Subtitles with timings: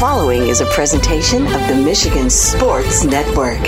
[0.00, 3.60] following is a presentation of the Michigan Sports Network.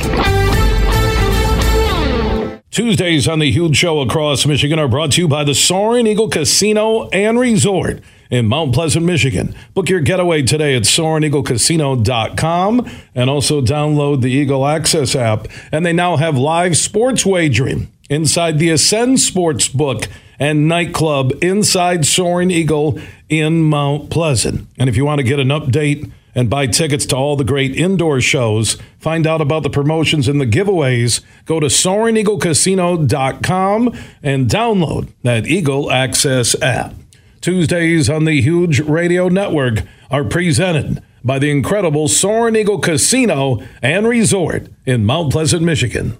[2.71, 6.31] Tuesdays on the Huge Show across Michigan are brought to you by the Soaring Eagle
[6.31, 8.01] Casino and Resort
[8.31, 9.55] in Mount Pleasant, Michigan.
[9.75, 15.49] Book your getaway today at SoaringEagleCasino.com and also download the Eagle Access app.
[15.71, 20.09] And they now have live sports wagering inside the Ascend Sports Book
[20.39, 24.67] and nightclub inside Soaring Eagle in Mount Pleasant.
[24.79, 27.77] And if you want to get an update and buy tickets to all the great
[27.77, 35.09] indoor shows, find out about the promotions and the giveaways, go to SoaringEagleCasino.com and download
[35.23, 36.95] that Eagle Access app.
[37.41, 44.07] Tuesdays on the Huge Radio Network are presented by the incredible Soaring Eagle Casino and
[44.07, 46.17] Resort in Mount Pleasant, Michigan.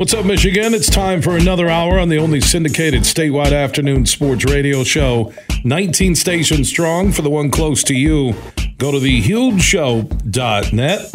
[0.00, 0.72] What's up, Michigan?
[0.72, 5.30] It's time for another hour on the only syndicated statewide afternoon sports radio show.
[5.62, 8.32] 19 stations strong for the one close to you.
[8.78, 11.14] Go to thehugeshow.net.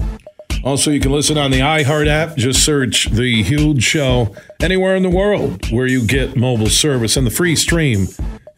[0.63, 2.37] Also, you can listen on the iHeart app.
[2.37, 7.17] Just search The Huge Show anywhere in the world where you get mobile service.
[7.17, 8.05] And the free stream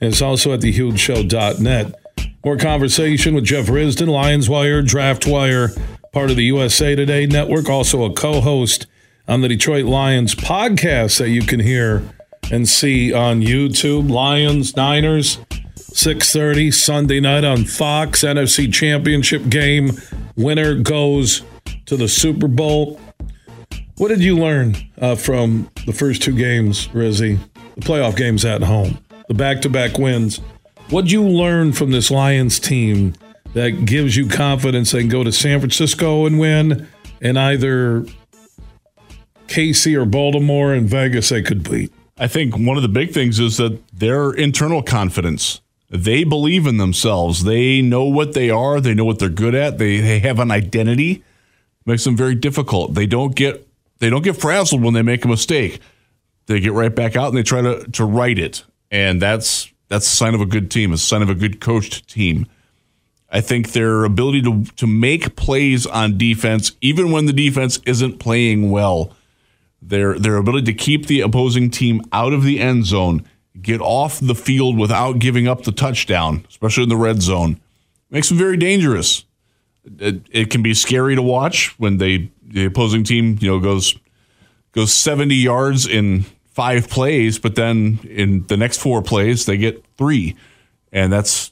[0.02, 1.96] is also at thehugeshow.net.
[2.44, 5.70] More conversation with Jeff Risdon, Lions Wire, Draft Wire,
[6.12, 8.88] part of the USA Today network, also a co host
[9.28, 12.04] on the Detroit Lions podcast that you can hear
[12.52, 14.10] and see on YouTube.
[14.10, 15.38] Lions, Niners,
[15.76, 19.92] 6:30 Sunday night on Fox NFC Championship game.
[20.36, 21.42] Winner goes
[21.88, 23.00] to the Super Bowl.
[23.98, 27.40] What did you learn uh, from the first two games, Rizzy?
[27.76, 30.40] The playoff games at home, the back-to-back wins.
[30.90, 33.14] What did you learn from this Lions team
[33.54, 36.88] that gives you confidence they can go to San Francisco and win,
[37.22, 38.06] and either
[39.48, 41.92] KC or Baltimore and Vegas they could beat.
[42.18, 45.62] I think one of the big things is that their internal confidence.
[45.90, 47.44] They believe in themselves.
[47.46, 48.82] They know what they are.
[48.82, 49.78] They know what they're good at.
[49.78, 51.24] They, they have an identity.
[51.86, 52.94] Makes them very difficult.
[52.94, 53.66] They don't get
[54.00, 55.80] they don't get frazzled when they make a mistake.
[56.48, 58.64] They get right back out and they try to to right it.
[58.92, 60.92] And that's that's a sign of a good team.
[60.92, 62.46] A sign of a good coached team.
[63.30, 68.20] I think their ability to to make plays on defense, even when the defense isn't
[68.20, 69.14] playing well,
[69.82, 73.28] their their ability to keep the opposing team out of the end zone,
[73.62, 77.60] get off the field without giving up the touchdown, especially in the red zone,
[78.10, 79.26] makes them very dangerous.
[80.00, 83.96] It, it can be scary to watch when they the opposing team you know goes
[84.72, 89.86] goes 70 yards in five plays, but then in the next four plays they get
[89.98, 90.36] three,
[90.92, 91.52] and that's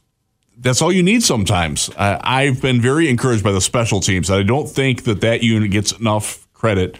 [0.58, 1.90] that's all you need sometimes.
[1.97, 4.31] I, I've been very encouraged by the special teams.
[4.31, 6.97] I don't think that that unit gets enough credit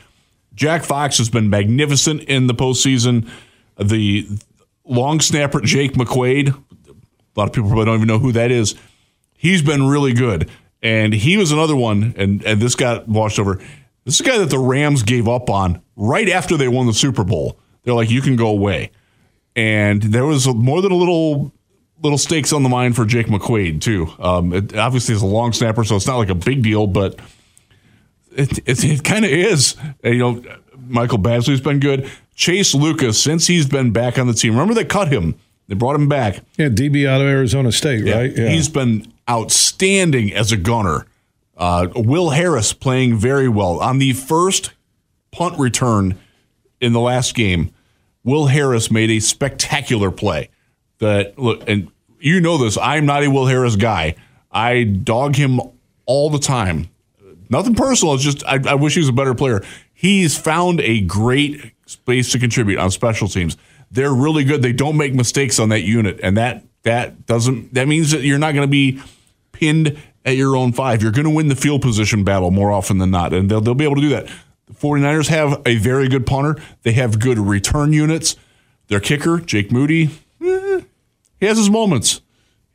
[0.56, 3.30] Jack Fox has been magnificent in the postseason.
[3.78, 4.28] The
[4.86, 8.76] long snapper Jake McQuaide, a lot of people probably don't even know who that is.
[9.34, 10.50] He's been really good.
[10.82, 13.56] And he was another one, and, and this got washed over.
[14.06, 16.94] This is a guy that the Rams gave up on right after they won the
[16.94, 17.60] Super Bowl.
[17.84, 18.92] They're like, you can go away.
[19.56, 21.52] And there was more than a little
[22.02, 24.08] little stakes on the mind for Jake McQuaide, too.
[24.20, 27.20] Um, it obviously he's a long snapper, so it's not like a big deal, but–
[28.36, 29.76] it, it, it kind of is.
[30.04, 30.44] You know,
[30.88, 32.10] Michael Badgley's been good.
[32.36, 35.36] Chase Lucas, since he's been back on the team, remember they cut him.
[35.68, 36.42] They brought him back.
[36.58, 38.18] Yeah, DB out of Arizona State, yeah.
[38.18, 38.38] right?
[38.38, 38.50] Yeah.
[38.50, 41.06] He's been outstanding as a gunner.
[41.58, 43.80] Uh, Will Harris playing very well.
[43.80, 44.74] On the first
[45.32, 46.20] punt return
[46.82, 47.74] in the last game,
[48.24, 50.50] Will Harris made a spectacular play.
[51.00, 52.78] That look, and you know this.
[52.78, 54.16] I'm not a Will Harris guy.
[54.52, 55.60] I dog him
[56.06, 56.90] all the time.
[57.50, 58.14] Nothing personal.
[58.16, 59.62] It's just I, I wish he was a better player.
[59.94, 63.58] He's found a great space to contribute on special teams.
[63.92, 64.62] They're really good.
[64.62, 68.40] They don't make mistakes on that unit, and that that doesn't that means that you're
[68.40, 69.02] not going to be
[69.52, 71.02] pinned at your own five.
[71.02, 73.76] You're going to win the field position battle more often than not, and they'll they'll
[73.76, 74.28] be able to do that.
[74.68, 76.60] The 49ers have a very good punter.
[76.82, 78.36] They have good return units.
[78.88, 80.10] Their kicker, Jake Moody,
[80.44, 80.82] eh,
[81.40, 82.22] he has his moments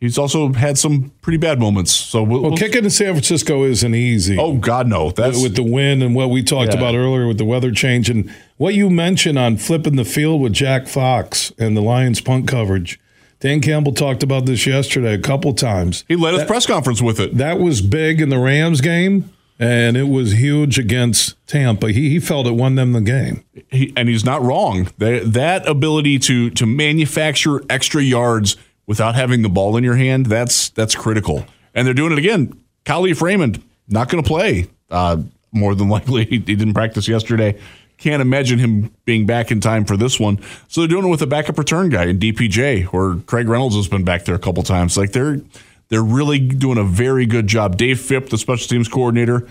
[0.00, 1.92] he's also had some pretty bad moments.
[1.92, 4.36] So we'll, well, kicking in San Francisco isn't easy.
[4.38, 5.10] Oh God, no!
[5.10, 6.78] That's with the wind and what we talked yeah.
[6.78, 10.52] about earlier with the weather change and what you mentioned on flipping the field with
[10.52, 12.98] Jack Fox and the Lions punt coverage.
[13.38, 16.04] Dan Campbell talked about this yesterday a couple times.
[16.08, 17.38] He led his press conference with it.
[17.38, 21.90] That was big in the Rams game, and it was huge against Tampa.
[21.90, 23.42] He, he felt it won them the game.
[23.70, 24.90] He, and he's not wrong.
[24.98, 28.56] That, that ability to to manufacture extra yards–
[28.90, 31.46] without having the ball in your hand, that's that's critical.
[31.76, 32.60] And they're doing it again.
[32.84, 34.66] Kalif Raymond not going to play.
[34.90, 35.18] Uh,
[35.52, 37.56] more than likely, he, didn't practice yesterday.
[37.98, 40.40] can't imagine him being back in time for this one.
[40.66, 43.86] So they're doing it with a backup return guy in DPJ, or Craig Reynolds has
[43.86, 44.96] been back there a couple times.
[44.96, 45.40] Like they're
[45.88, 47.76] they're really doing a very good job.
[47.76, 49.46] Dave Fipp, the special teams coordinator,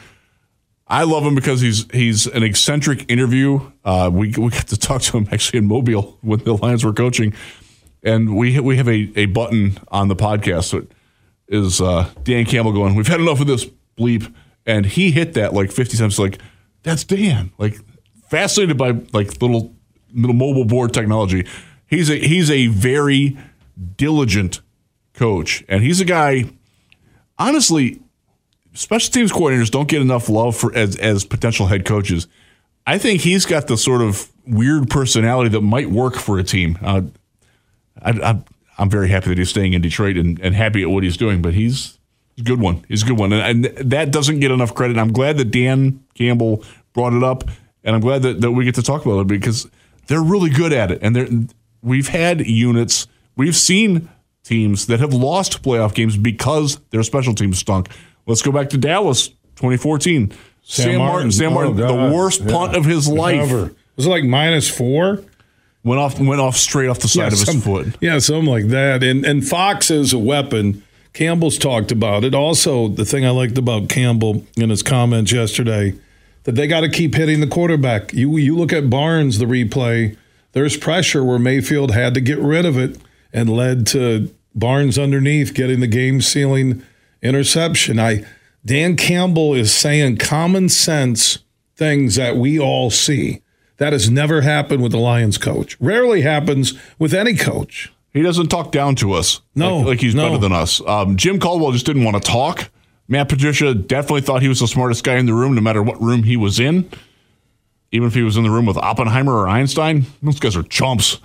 [0.85, 3.61] I love him because he's he's an eccentric interview.
[3.85, 6.93] Uh, we we got to talk to him actually in Mobile when the Lions were
[6.93, 7.33] coaching,
[8.03, 10.91] and we we have a, a button on the podcast that
[11.47, 12.95] is uh, Dan Campbell going.
[12.95, 13.65] We've had enough of this
[13.97, 14.33] bleep,
[14.65, 16.19] and he hit that like fifty times.
[16.19, 16.39] Like
[16.83, 17.51] that's Dan.
[17.57, 17.77] Like
[18.29, 19.73] fascinated by like little
[20.13, 21.45] little mobile board technology.
[21.87, 23.37] He's a he's a very
[23.97, 24.61] diligent
[25.13, 26.45] coach, and he's a guy.
[27.37, 28.01] Honestly,
[28.73, 32.27] special teams coordinators don't get enough love for as as potential head coaches.
[32.85, 36.77] I think he's got the sort of weird personality that might work for a team.
[36.81, 37.01] Uh,
[38.01, 38.41] I, I,
[38.77, 41.41] I'm very happy that he's staying in Detroit and, and happy at what he's doing,
[41.41, 41.97] but he's
[42.37, 42.85] a good one.
[42.87, 43.33] He's a good one.
[43.33, 44.97] And, and that doesn't get enough credit.
[44.97, 46.63] I'm glad that Dan Campbell
[46.93, 47.43] brought it up,
[47.83, 49.67] and I'm glad that, that we get to talk about it because
[50.07, 50.99] they're really good at it.
[51.01, 51.27] And they're,
[51.81, 54.09] we've had units, we've seen
[54.43, 57.89] teams that have lost playoff games because their special teams stunk.
[58.25, 60.31] Let's go back to Dallas, 2014.
[60.31, 61.31] Sam Sam, Martin, Martin.
[61.31, 61.87] Sam Oh, Martin, God.
[62.11, 62.51] the worst Yeah.
[62.51, 63.73] punt of his life, Ever.
[63.95, 65.23] Was it like minus four?
[65.83, 67.95] Went off went off straight off the side of his some- foot.
[68.01, 69.03] Yeah, something like that.
[69.03, 70.83] And and Fox is a weapon.
[71.13, 72.35] Campbell's talked about it.
[72.35, 75.95] Also, the thing I liked about Campbell in his comments yesterday
[76.43, 78.13] that they got to keep hitting the quarterback.
[78.13, 80.15] You you look at Barnes, the replay.
[80.51, 82.97] There's pressure where Mayfield had to get rid of it
[83.31, 86.83] and led to Barnes underneath getting the game sealing
[87.21, 87.99] interception.
[87.99, 88.25] I
[88.65, 91.39] Dan Campbell is saying common sense
[91.75, 93.41] things that we all see.
[93.79, 95.77] That has never happened with the Lions coach.
[95.79, 97.91] Rarely happens with any coach.
[98.11, 99.41] He doesn't talk down to us.
[99.55, 100.27] No, like, like he's no.
[100.27, 100.81] better than us.
[100.85, 102.69] Um, Jim Caldwell just didn't want to talk.
[103.07, 105.99] Matt Patricia definitely thought he was the smartest guy in the room, no matter what
[106.01, 106.89] room he was in.
[107.91, 111.17] Even if he was in the room with Oppenheimer or Einstein, those guys are chumps.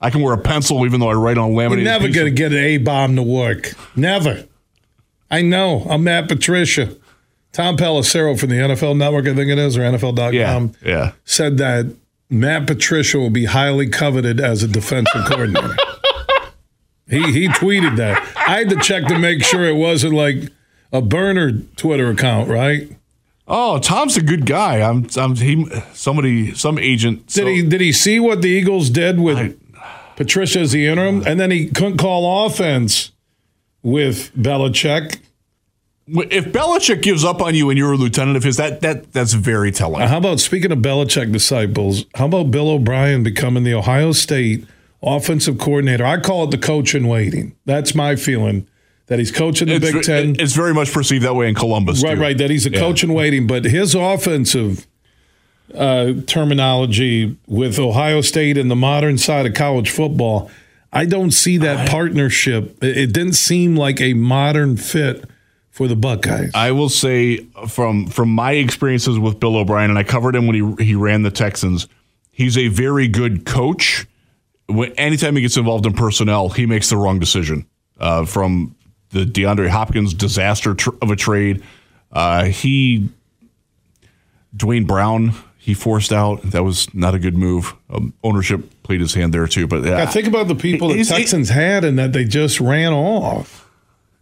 [0.00, 2.52] I can wear a pencil even though I write on You're never going to get
[2.52, 3.74] an A bomb to work.
[3.94, 4.44] Never.
[5.30, 5.86] I know.
[5.88, 6.96] I'm Matt Patricia.
[7.54, 11.12] Tom Pelissero from the NFL Network, I think it is, or NFL.com, Yeah, yeah.
[11.24, 11.86] said that
[12.28, 15.76] Matt Patricia will be highly coveted as a defensive coordinator.
[17.08, 18.18] He he tweeted that.
[18.36, 20.50] I had to check to make sure it wasn't like
[20.92, 22.88] a burner Twitter account, right?
[23.46, 24.80] Oh, Tom's a good guy.
[24.80, 25.66] I'm, I'm he.
[25.92, 27.26] Somebody, some agent.
[27.26, 29.54] Did he did he see what the Eagles did with
[30.16, 33.12] Patricia as the interim, and then he couldn't call offense
[33.82, 35.18] with Belichick?
[36.06, 39.32] If Belichick gives up on you and you're a lieutenant of his, that that that's
[39.32, 40.06] very telling.
[40.06, 42.04] How about speaking of Belichick disciples?
[42.14, 44.66] How about Bill O'Brien becoming the Ohio State
[45.02, 46.04] offensive coordinator?
[46.04, 47.56] I call it the coach in waiting.
[47.64, 48.66] That's my feeling
[49.06, 50.36] that he's coaching the it's, Big Ten.
[50.38, 52.02] it's very much perceived that way in Columbus.
[52.02, 52.20] Right, too.
[52.20, 52.36] right.
[52.36, 52.80] That he's a Yeah.
[52.80, 54.86] coach in waiting, but his offensive
[55.74, 60.50] uh, terminology with Ohio State and the modern side of college football,
[60.92, 62.82] I don't see that partnership.
[62.84, 65.24] It, it didn't seem like a modern fit
[65.74, 66.52] for the Buckeyes.
[66.54, 67.38] I will say
[67.68, 71.22] from from my experiences with Bill O'Brien, and I covered him when he he ran
[71.22, 71.88] the Texans.
[72.30, 74.06] He's a very good coach.
[74.66, 77.66] When, anytime he gets involved in personnel, he makes the wrong decision.
[77.98, 78.76] Uh, from
[79.10, 81.62] the DeAndre Hopkins disaster tr- of a trade,
[82.12, 83.08] uh, he
[84.56, 86.40] Duane Brown he forced out.
[86.42, 87.74] That was not a good move.
[87.90, 89.66] Um, ownership played his hand there too.
[89.66, 92.92] But uh, I think about the people the Texans had and that they just ran
[92.92, 93.68] off.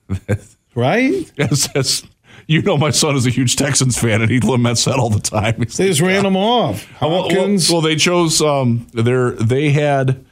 [0.74, 1.30] right?
[1.36, 2.02] Yes, yes.
[2.48, 5.20] You know, my son is a huge Texans fan, and he laments that all the
[5.20, 5.54] time.
[5.58, 6.88] He's They just ran them off.
[7.00, 10.24] Well, well, well, they chose um, their they had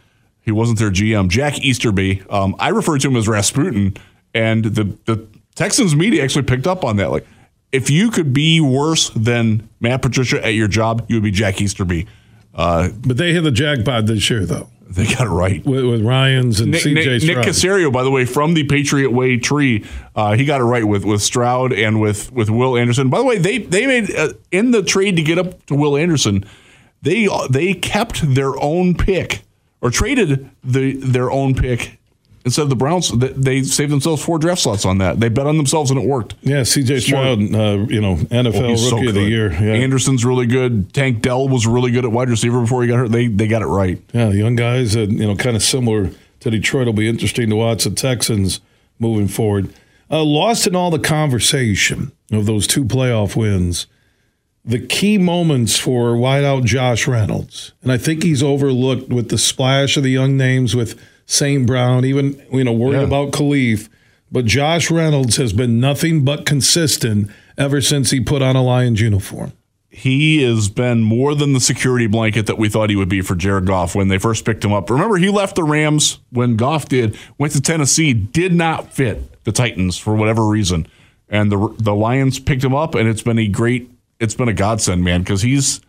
[0.43, 2.23] he wasn't their GM Jack Easterby.
[2.29, 3.97] Um, I refer to him as Rasputin,
[4.35, 7.11] and the the Texans media actually picked up on that.
[7.11, 7.27] Like,
[7.73, 11.61] if you could be worse than Matt Patricia at your job, you would be Jack
[11.61, 12.07] Easterby.
[12.55, 15.65] Uh, but they hit the jackpot this year, though, they got it right.
[15.65, 19.11] with, with Ryans and Nick, CJ Nick, Nick Caserio, by the way, from the Patriot
[19.11, 19.85] Way tree,
[20.17, 23.09] uh, he got it right with, with Stroud and with, with Will Anderson.
[23.09, 25.97] By the way, they they made uh, in the trade to get up to Will
[25.97, 26.45] Anderson,
[27.03, 29.43] they they kept their own pick
[29.81, 32.00] or traded the their own pick
[32.45, 33.11] instead of the Browns.
[33.11, 35.21] They, saved themselves four draft slots on that.
[35.21, 36.35] They bet on themselves and it worked.
[36.43, 39.23] yeah, CJ Stroud, uh, you know, NFL Oh, so Rookie of the.
[39.23, 39.53] Year.
[39.53, 39.73] Yeah.
[39.75, 40.93] Anderson's really good.
[40.95, 43.13] Tank Dell was really good at wide receiver before he got hurt.
[43.13, 44.01] They they got it right.
[44.13, 46.87] Yeah, the young guys, uh, you know, kind of similar to Detroit.
[46.87, 48.61] Will be interesting to watch the Texans
[48.99, 49.73] moving forward.
[50.11, 53.87] Uh, lost in all the conversation of those two playoff wins,
[54.65, 59.97] the key moments for wideout Josh Reynolds, and I think he's overlooked with the splash
[59.97, 61.65] of the young names with St.
[61.67, 63.05] Brown, even you know worried Yeah.
[63.05, 63.89] about Kalif.
[64.33, 69.01] But Josh Reynolds has been nothing but consistent ever since he put on a Lions
[69.01, 69.53] uniform.
[69.93, 73.35] he has been more than the security blanket that we thought he would be for
[73.35, 74.89] Jared Goff when they first picked him up.
[74.89, 79.51] Remember, he left the Rams when Goff did, went to Tennessee, did not fit the
[79.51, 80.87] Titans for whatever reason,
[81.29, 84.53] and the the Lions picked him up, and it's been a great, it's been a
[84.55, 85.81] godsend, man, because he's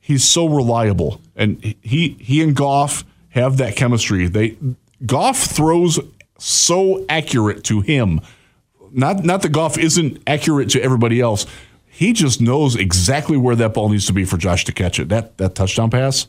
[0.00, 3.04] he's so reliable, and he he and Goff
[3.36, 4.26] have that chemistry.
[4.26, 4.56] They
[5.04, 6.00] Goff throws
[6.38, 8.20] so accurate to him.
[8.92, 11.46] Not not that Goff isn't accurate to everybody else
[11.96, 15.08] he just knows exactly where that ball needs to be for Josh to catch it.
[15.08, 16.26] That that touchdown pass,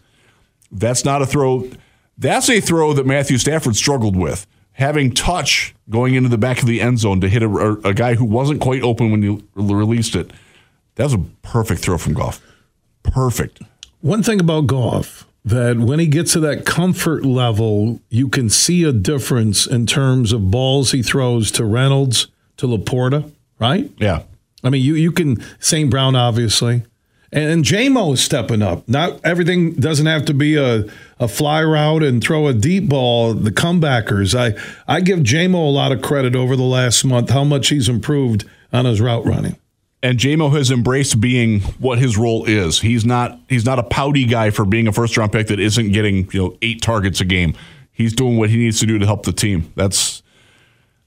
[0.72, 1.70] that's not a throw.
[2.18, 4.48] That's a throw that Matthew Stafford struggled with.
[4.72, 7.50] Having touch going into the back of the end zone to hit a,
[7.84, 10.32] a guy who wasn't quite open when you released it.
[10.96, 12.40] That was a perfect throw from Goff.
[13.04, 13.62] Perfect.
[14.00, 18.84] One thing about Goff that when he gets to that comfort level, you can see
[18.84, 22.28] a difference in terms of balls he throws to Reynolds,
[22.58, 23.90] to LaPorta, right?
[23.98, 24.24] Yeah.
[24.64, 25.90] I mean, you you can St.
[25.90, 26.84] Brown obviously,
[27.32, 28.90] and, and JMO is stepping up.
[28.90, 30.86] Not everything doesn't have to be a,
[31.20, 33.34] a fly route and throw a deep ball.
[33.34, 34.60] The comebackers, I
[34.92, 37.30] I give JMO a lot of credit over the last month.
[37.30, 39.56] How much he's improved on his route running.
[40.04, 42.80] And JMO has embraced being what his role is.
[42.82, 45.92] He's not he's not a pouty guy for being a first round pick that isn't
[45.92, 47.56] getting you know eight targets a game.
[47.92, 49.74] He's doing what he needs to do to help the team.
[49.76, 50.22] That's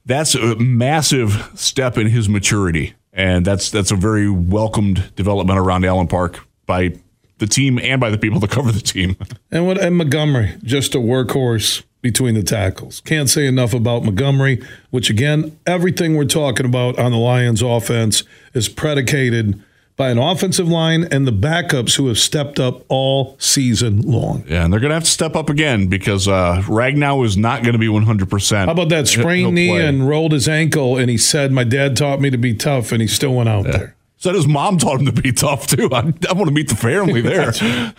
[0.05, 5.85] that's a massive step in his maturity and that's that's a very welcomed development around
[5.85, 6.95] Allen Park by
[7.39, 9.17] the team and by the people that cover the team.
[9.51, 13.01] And what and Montgomery, just a workhorse between the tackles.
[13.01, 18.23] Can't say enough about Montgomery, which again, everything we're talking about on the Lions offense
[18.53, 19.61] is predicated
[19.97, 24.43] by an offensive line and the backups who have stepped up all season long.
[24.47, 27.61] Yeah, and they're going to have to step up again because uh, Ragnow is not
[27.61, 28.65] going to be 100%.
[28.65, 32.19] How about that sprained knee and rolled his ankle, and he said, My dad taught
[32.19, 33.71] me to be tough, and he still went out yeah.
[33.71, 33.95] there.
[34.21, 35.89] Said his mom taught him to be tough too.
[35.91, 37.49] I, I want to meet the family there.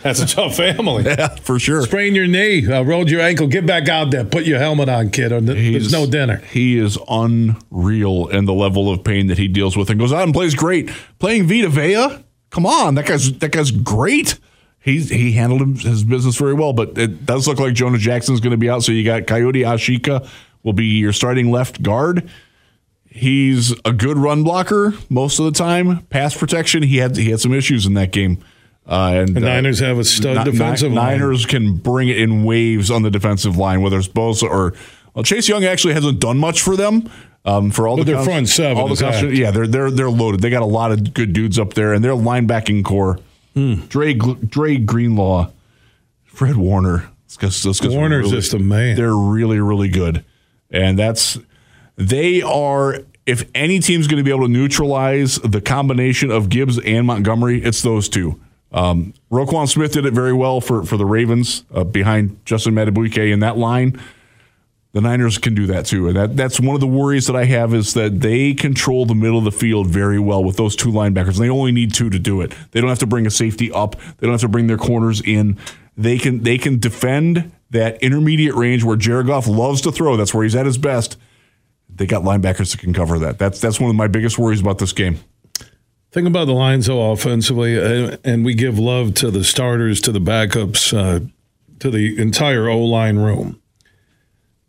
[0.01, 1.03] that's, a tough family.
[1.13, 1.81] Yeah, for sure.
[1.81, 3.47] Sprain your knee, uh, rolled your ankle.
[3.47, 4.23] Get back out there.
[4.23, 5.33] Put your helmet on, kid.
[5.33, 6.37] Or there's no dinner.
[6.37, 10.23] He is unreal in the level of pain that he deals with, and goes out
[10.23, 10.89] and plays great.
[11.19, 14.39] Playing Vita Vea, come on, that guy's that guy's great.
[14.79, 18.51] He's he handled his business very well, but it does look like Jonah Jackson's going
[18.51, 18.81] to be out.
[18.83, 20.25] So you got Kayode Awosika
[20.63, 22.29] will be your starting left guard.
[23.15, 26.01] He's a good run blocker most of the time.
[26.07, 28.43] Pass protection, he had he had some issues in that game.
[28.87, 31.19] Uh, and the Niners uh, have a stud n- defensive n- line.
[31.19, 34.73] Niners can bring it in waves on the defensive line, whether it's Bosa or
[35.13, 37.07] well, Chase Young actually hasn't done much for them.
[37.45, 40.41] Um, for all but the their front seven, all the yeah, they're they're they're loaded.
[40.41, 43.19] They got a lot of good dudes up there, and their linebacking corps:
[43.55, 43.87] mm.
[43.89, 45.51] Dre Dre Greenlaw,
[46.23, 47.11] Fred Warner.
[47.41, 48.95] Let's let's Warner's really, just a man.
[48.95, 50.25] They're really really good,
[50.71, 51.37] and that's
[51.95, 56.79] they are if any team's going to be able to neutralize the combination of Gibbs
[56.79, 58.39] and Montgomery, it's those two.
[58.71, 63.31] Um, Roquan Smith did it very well for, for the Ravens uh, behind Justin Madubuike
[63.31, 64.01] in that line.
[64.93, 67.45] The Niners can do that too, and that, that's one of the worries that I
[67.45, 70.89] have is that they control the middle of the field very well with those two
[70.89, 71.39] linebackers.
[71.39, 72.53] They only need two to do it.
[72.71, 73.95] They don't have to bring a safety up.
[73.95, 75.57] They don't have to bring their corners in.
[75.97, 80.15] They can they can defend that intermediate range where Jared Goff loves to throw.
[80.15, 81.17] That's where he's at his best
[81.95, 83.37] they got linebackers that can cover that.
[83.39, 85.19] That's that's one of my biggest worries about this game.
[86.11, 90.11] Think about the Lions though offensively, uh, and we give love to the starters, to
[90.11, 91.25] the backups, uh,
[91.79, 93.59] to the entire O line room.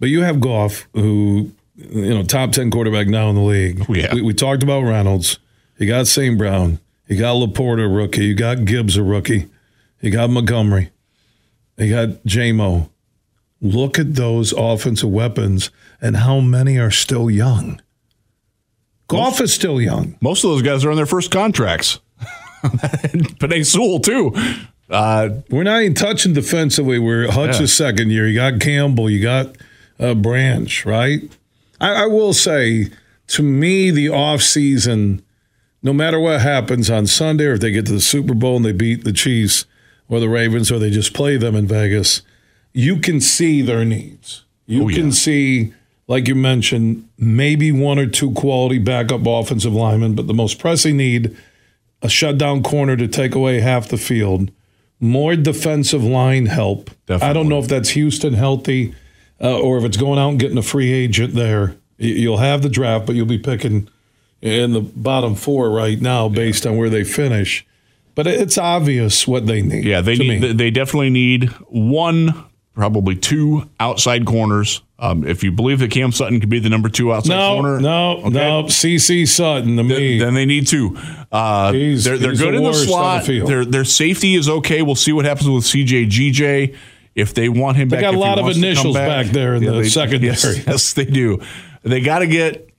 [0.01, 3.85] But you have Goff, who you know top ten quarterback now in the league.
[3.89, 4.15] Oh, yeah.
[4.15, 5.39] We, we talked about Reynolds.
[5.79, 6.39] You got St.
[6.39, 6.79] Brown.
[7.09, 8.25] You got LaPorta, rookie.
[8.25, 9.51] You got Gibbs, a rookie.
[10.01, 10.91] You got Montgomery.
[11.77, 12.89] You got JMO.
[13.65, 17.81] Look at those offensive weapons and how many are still young.
[19.09, 20.19] Goff is still young.
[20.21, 21.99] Most of those guys are on their first contracts.
[22.63, 24.35] Penei Sewell, too.
[24.91, 26.99] Uh, We're not even touching defensively.
[26.99, 27.87] We're Hutch's yeah.
[27.89, 28.29] second year.
[28.29, 29.09] You got Campbell.
[29.09, 29.57] You got
[29.99, 31.21] uh, Branch, right?
[31.81, 32.91] I, I will say,
[33.29, 35.23] to me, the offseason,
[35.83, 38.65] no matter what happens on Sunday, or if they get to the Super Bowl and
[38.67, 39.65] they beat the Chiefs
[40.07, 42.21] or the Ravens, or they just play them in Vegas–
[42.75, 44.45] you can see their needs.
[44.67, 45.73] You oh, can see,
[46.09, 50.97] like you mentioned, maybe one or two quality backup offensive linemen, but the most pressing
[50.97, 51.35] need
[52.03, 54.51] a shutdown corner to take away half the field,
[55.01, 56.91] more defensive line help.
[57.07, 57.29] Definitely.
[57.29, 58.95] I don't know if that's Houston healthy
[59.41, 61.77] uh, or if it's going out and getting a free agent there.
[61.97, 63.89] You'll have the draft, but you'll be picking
[64.43, 66.73] in the bottom four right now based yeah.
[66.73, 67.65] on where they finish.
[68.17, 69.85] But it's obvious what they need.
[69.85, 70.41] Yeah, they need.
[70.41, 70.53] Me.
[70.53, 74.83] They definitely need one probably two outside corners.
[74.99, 77.81] Um, if you believe that Cam Sutton could be the number two outside No, corner,
[77.81, 78.63] no, okay, no.
[78.65, 80.19] CC Sutton to me.
[80.19, 80.97] then they need two.
[81.33, 83.25] Uh, He's- they're they're he's good the in the on the slot.
[83.27, 84.83] their their safety is okay.
[84.83, 86.75] We'll see what happens with CJ GJ
[87.15, 88.13] if they want him back, They back.
[88.13, 90.27] got a lot of wants to come initials back there in the they- secondary.
[90.33, 91.41] Yes, yes, they do.
[91.83, 92.71] They got to get.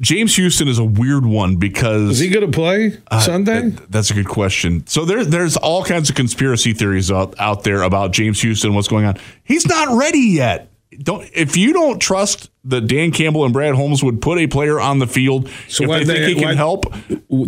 [0.00, 3.68] James Houston is a weird one because Is he going to play uh, Sunday?
[3.70, 4.86] that- that's a good question.
[4.86, 8.88] So there, there's all kinds of conspiracy theories out, out there about James Houston, what's
[8.88, 9.16] going on.
[9.44, 10.70] He's not ready yet.
[11.02, 14.78] Don't if you don't trust that Dan Campbell and Brad Holmes would put a player
[14.78, 16.84] on the field So if why they think they- he can why- help,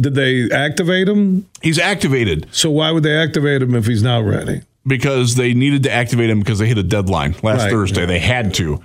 [0.01, 1.47] Did they activate him?
[1.63, 4.63] he's activated So why would they activate him if he's not ready?
[4.85, 7.71] because they needed to activate him because they hit a deadline last Right.
[7.71, 8.05] Thursday.
[8.07, 8.81] They had to.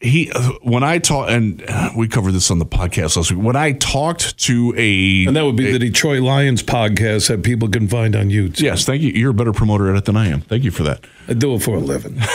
[0.00, 0.30] He
[0.62, 3.42] when I talked and uh, we covered this on the podcast last week.
[3.42, 7.68] When I talked to a And that would be the Detroit Lions podcast that people
[7.68, 8.60] can find on YouTube.
[8.60, 9.10] yes, thank you.
[9.10, 10.42] You're a better promoter at it than I am.
[10.42, 11.04] Thank you for that.
[11.28, 12.20] I do it for a living.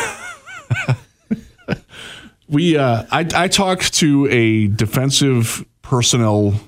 [2.51, 6.59] We uh, I, I talked to a defensive personnel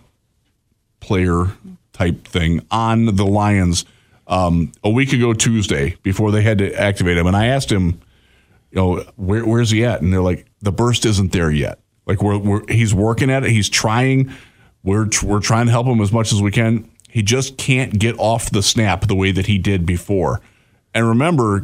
[1.01, 1.47] player
[1.91, 3.83] type thing on the Lions
[4.25, 7.99] um, a week ago Tuesday before they had to activate him, and I asked him,
[8.73, 10.01] you know, where, where's he at?
[10.01, 11.79] And they're like, the burst isn't there yet.
[12.07, 13.51] Like we're, we're he's working at it.
[13.51, 14.33] He's trying.
[14.83, 16.89] We're we're trying to help him as much as we can.
[17.07, 20.41] He just can't get off the snap the way that he did before.
[20.93, 21.63] And remember,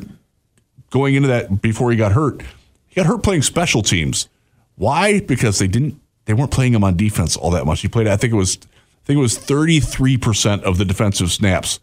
[0.92, 2.42] going into that before he got hurt,
[2.88, 4.30] he got hurt playing special teams.
[4.76, 5.20] Why?
[5.20, 7.82] Because they didn't they weren't playing him on defense all that much.
[7.82, 11.80] He played I think it was I think it was 33% of the defensive snaps.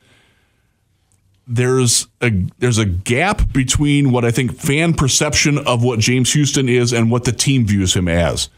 [1.47, 6.69] There's a there's a gap between what I think fan perception of what James Houston
[6.69, 8.49] is and what the team views him as.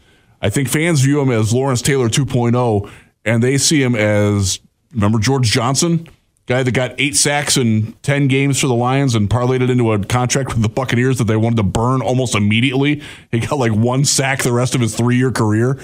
[0.41, 2.91] I think fans view him as Lawrence Taylor 2.0
[3.25, 4.59] and they see him as
[4.93, 6.07] remember George Johnson?
[6.47, 9.91] Guy that got eight sacks in 10 games for the Lions and parlayed it into
[9.91, 13.03] a contract with the Buccaneers that they wanted to burn almost immediately.
[13.31, 15.79] He got like one sack the rest of his three year career.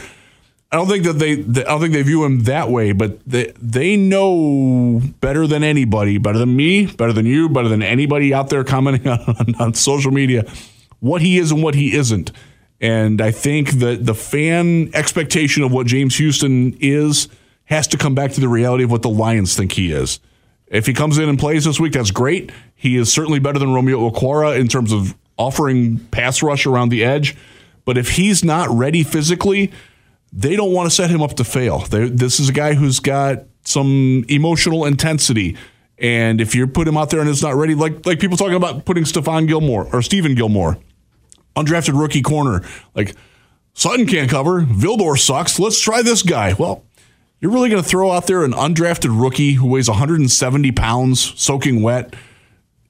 [0.72, 3.53] I don't think that they, I don't think they view him that way, but they,
[3.62, 8.50] they know better than anybody, better than me, better than you, better than anybody out
[8.50, 10.45] there commenting on, on social media,
[11.00, 12.31] what he is and what he isn't.
[12.81, 17.29] And I think that the fan expectation of what James Houston is
[17.66, 20.20] has to come back to the reality of what the Lions think he is.
[20.68, 22.51] If he comes in and plays this week, that's great.
[22.75, 27.03] He is certainly better than Romeo Okwara in terms of offering pass rush around the
[27.03, 27.35] edge.
[27.85, 29.72] But if he's not ready physically,
[30.35, 31.79] they don't want to set him up to fail.
[31.79, 35.55] They, this is a guy who's got some emotional intensity.
[35.98, 38.55] And if you put him out there and it's not ready, like like people talking
[38.55, 40.77] about putting Stephon Gilmore or Stephen Gilmore,
[41.55, 43.15] undrafted rookie corner, like
[43.74, 45.57] Sutton can't cover, Vildor sucks.
[45.57, 46.53] Let's try this guy.
[46.53, 46.83] Well,
[47.39, 51.81] you're really going to throw out there an undrafted rookie who weighs 170 pounds, soaking
[51.81, 52.13] wet,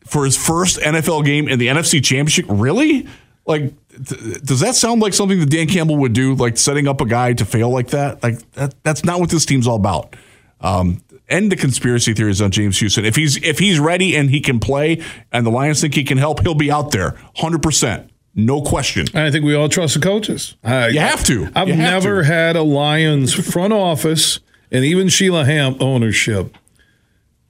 [0.05, 2.45] for his first NFL game in the NFC Championship?
[2.47, 3.08] Really?
[3.45, 3.73] Like,
[4.08, 6.36] th- does that sound like something that Dan Campbell would do?
[6.36, 8.21] Like setting up a guy to fail like that?
[8.23, 10.15] Like that, that's not what this team's all about.
[10.62, 13.05] Um, end the conspiracy theories on James Houston.
[13.05, 16.17] If he's if he's ready and he can play, and the Lions think he can
[16.17, 19.05] help, he'll be out there, hundred percent, no question.
[19.13, 20.55] I think we all trust the coaches.
[20.63, 21.49] I, You have to.
[21.55, 22.27] I've have never to.
[22.27, 24.39] had a Lions front office
[24.71, 26.58] and even Sheila Hamp ownership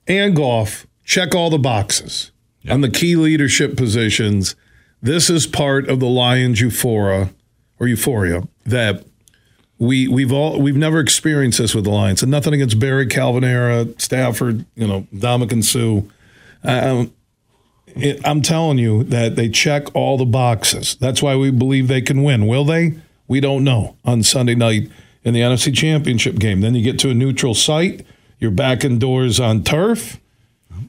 [0.07, 2.31] and Goff check all the boxes
[2.69, 4.55] on the key leadership positions.
[5.01, 7.29] This is part of the Lions euphoria
[7.79, 9.05] or euphoria that
[9.77, 12.21] we we've all we've never experienced this with the Lions.
[12.21, 16.09] And nothing against Barry Calvin era, Stafford, you know, Ndamukong Suh.
[16.63, 17.13] Um,
[17.87, 20.95] it, I'm telling you that they check all the boxes.
[20.95, 22.47] That's why we believe they can win.
[22.47, 22.95] Will they?
[23.27, 24.89] We don't know on Sunday night
[25.23, 26.61] in the NFC Championship game.
[26.61, 28.05] Then you get to a neutral site.
[28.39, 30.19] You're back indoors on turf.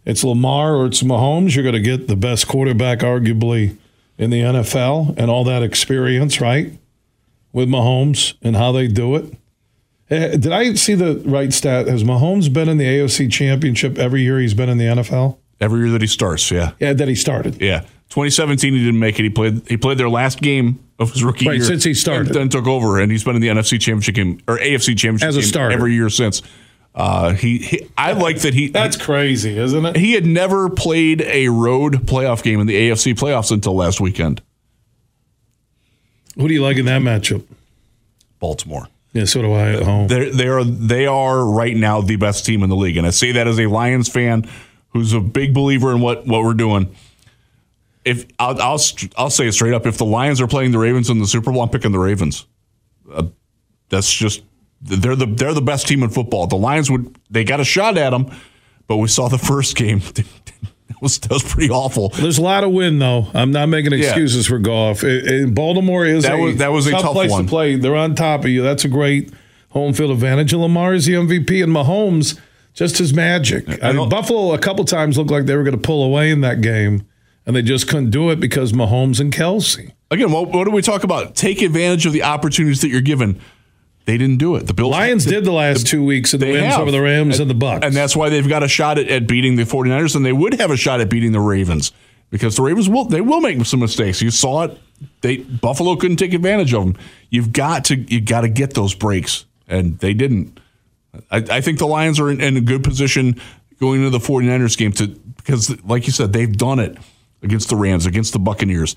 [0.04, 1.54] It's Lamar or it's Mahomes.
[1.54, 3.76] You're going to get the best quarterback, arguably,
[4.18, 6.72] in the NFL and all that experience, right?
[7.52, 9.32] With Mahomes and how they do it.
[10.10, 11.86] Eh, Did I see the right stat?
[11.88, 15.36] Has Mahomes been in the AFC Championship every year he's been in the NFL?
[15.60, 17.60] Every year that he starts, yeah, Yeah, that he started.
[17.60, 17.80] yeah.
[18.10, 19.24] 2017, he didn't make it.
[19.24, 19.62] He played.
[19.68, 22.28] He played their last game of his rookie Right, year since he started.
[22.28, 25.28] and then took over, and he's been in the NFC Championship game or AFC Championship
[25.28, 25.74] As a game starter.
[25.74, 26.40] every year since.
[26.96, 28.68] Uh, he, he, I like that he.
[28.68, 29.96] That's crazy, isn't it?
[29.96, 34.40] he had never played a road playoff game in the AFC playoffs until last weekend.
[36.36, 37.44] Who do you like in that matchup?
[38.40, 38.88] Baltimore.
[39.12, 40.08] Yeah, so do I at home.
[40.08, 43.10] They're, they are they are right now the best team in the league, and I
[43.10, 44.48] say that as a Lions fan
[44.90, 46.94] who's a big believer in what what we're doing.
[48.06, 48.80] If I'll I'll,
[49.18, 51.52] I'll say it straight up, if the Lions are playing the Ravens in the Super
[51.52, 52.46] Bowl, I'm picking the Ravens.
[53.10, 53.24] Uh,
[53.88, 54.42] that's just
[54.80, 56.46] they're the they're the best team in football.
[56.46, 58.30] The Lions would they got a shot at them,
[58.86, 60.00] but we saw the first game.
[61.00, 62.10] was, that was pretty awful.
[62.10, 63.28] There's a lot of win though.
[63.34, 64.48] I'm not making excuses yeah.
[64.48, 65.04] for Goff.
[65.54, 67.44] Baltimore is that a, was, that was a tough, place one.
[67.44, 67.76] to play.
[67.76, 68.62] They're on top of you.
[68.62, 69.32] That's a great
[69.70, 70.52] home field advantage.
[70.52, 72.38] And Lamar is the MVP, and Mahomes
[72.74, 73.82] just his magic.
[73.82, 76.40] I mean, Buffalo a couple times looked like they were going to pull away in
[76.42, 77.06] that game,
[77.46, 79.94] and they just couldn't do it because Mahomes and Kelsey.
[80.10, 81.34] Again, what, what do we talk about?
[81.34, 83.40] Take advantage of the opportunities that you're given.
[84.06, 84.68] They didn't do it.
[84.68, 86.80] The Bills Lions did the last the, two weeks of the wins have.
[86.80, 87.84] over the Rams and, and the Bucks.
[87.84, 90.54] And that's why they've got a shot at, at beating the 49ers, and they would
[90.54, 91.90] have a shot at beating the Ravens
[92.30, 94.22] because the Ravens will they will make some mistakes.
[94.22, 94.78] You saw it.
[95.22, 96.96] They Buffalo couldn't take advantage of them.
[97.30, 100.60] You've got to you got to get those breaks, and they didn't.
[101.30, 103.40] I, I think the Lions are in, in, a good position
[103.80, 106.96] going into the 49ers game to because, like you said, they've done it
[107.42, 108.94] against the Rams, against the Buccaneers.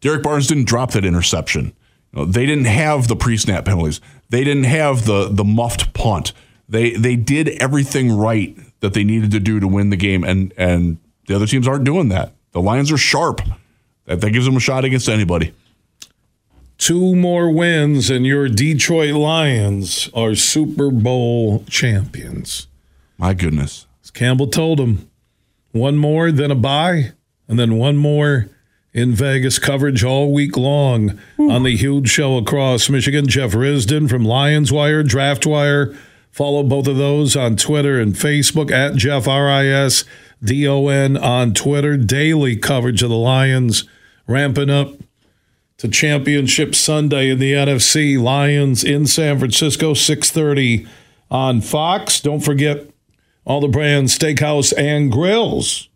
[0.00, 1.74] Derrick Barnes didn't drop that interception.
[2.12, 4.00] You know, they didn't have the pre-snap penalties.
[4.28, 6.32] They didn't have the the muffed punt.
[6.68, 10.52] They they did everything right that they needed to do to win the game, and
[10.56, 12.32] and the other teams aren't doing that.
[12.52, 13.40] The Lions are sharp.
[14.06, 15.52] That, that gives them a shot against anybody.
[16.78, 22.66] Two more wins, and your Detroit Lions are Super Bowl champions.
[23.18, 23.86] My goodness.
[24.02, 25.10] As Campbell told him,
[25.72, 27.12] one more, then a bye,
[27.46, 28.48] and then one more
[28.92, 31.50] in Vegas coverage all week long Ooh.
[31.50, 33.28] on the huge show across Michigan.
[33.28, 35.94] Jeff Risdon from Lions Wire, Draft Wire.
[36.30, 40.04] Follow both of those on Twitter and Facebook at Jeff R I S
[40.42, 41.96] D O N on Twitter.
[41.96, 43.84] Daily coverage of the Lions
[44.26, 44.94] ramping up
[45.78, 48.20] to Championship Sunday in the NFC.
[48.20, 50.86] Lions in San Francisco, 6:30
[51.30, 52.20] on Fox.
[52.20, 52.88] Don't forget
[53.44, 55.89] all the Brann's steakhouse and grills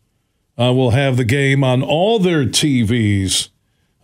[0.59, 3.49] uh, will have the game on all their TVs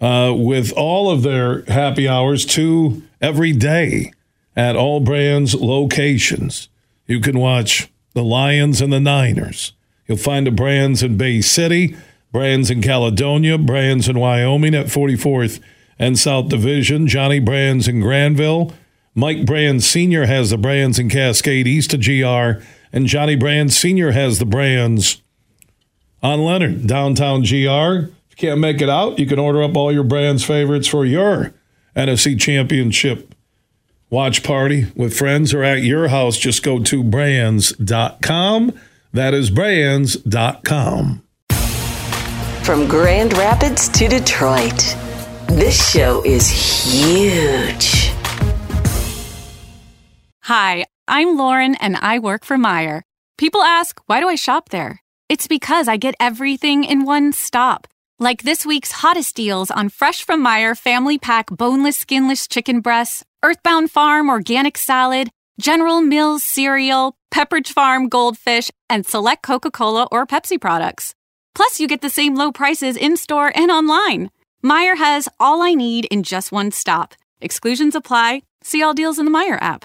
[0.00, 4.12] uh, with all of their happy hours, two every day
[4.56, 6.68] at all Brann's locations.
[7.06, 9.72] You can watch the Lions and the Niners.
[10.06, 11.96] You'll find the Brann's in Bay City,
[12.32, 15.60] Brann's in Caledonia, Brann's in Wyoming at 44th
[15.98, 18.72] and South Division, Johnny Brann's in Grandville.
[19.14, 20.26] Mike Brands Sr.
[20.26, 24.12] has the Brann's in Cascade east of GR, and Johnny Brands Sr.
[24.12, 25.20] has the Brann's
[26.22, 27.46] on Leonard, downtown GR.
[27.48, 31.04] If you can't make it out, you can order up all your Brann's favorites for
[31.04, 31.52] your
[31.96, 33.34] NFC Championship
[34.10, 36.36] watch party with friends or at your house.
[36.36, 38.78] Just go to branns.com.
[39.12, 41.22] That is branns.com.
[42.62, 44.96] From Grand Rapids to Detroit,
[45.48, 48.12] this show is huge.
[50.42, 53.02] Hi, I'm Lauren and I work for Meijer.
[53.38, 55.00] People ask, why do I shop there?
[55.30, 57.86] It's because I get everything in one stop.
[58.18, 63.22] Like this week's hottest deals on fresh from Meijer family pack boneless, skinless chicken breasts,
[63.44, 70.26] Earthbound Farm organic salad, General Mills cereal, Pepperidge Farm goldfish, and select Coca Cola or
[70.26, 71.14] Pepsi products.
[71.54, 74.30] Plus, you get the same low prices in store and online.
[74.64, 77.14] Meijer has all I need in just one stop.
[77.40, 78.42] Exclusions apply.
[78.64, 79.84] See all deals in the Meijer app.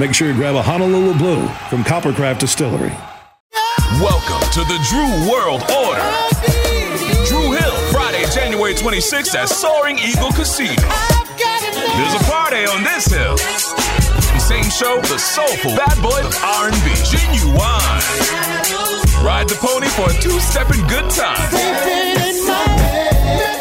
[0.00, 2.92] Make sure you grab a Honolulu Blue from Coppercraft Distillery.
[4.02, 6.02] Welcome to the Dru World Order.
[7.30, 10.74] Dru Hill, Friday, January 26th at Soaring Eagle Casino.
[10.74, 13.38] There's a party on this hill.
[14.42, 18.02] Same show, the soulful bad boy of R&B, Ginuwine.
[19.24, 22.73] Ride the pony for a two-stepping good time.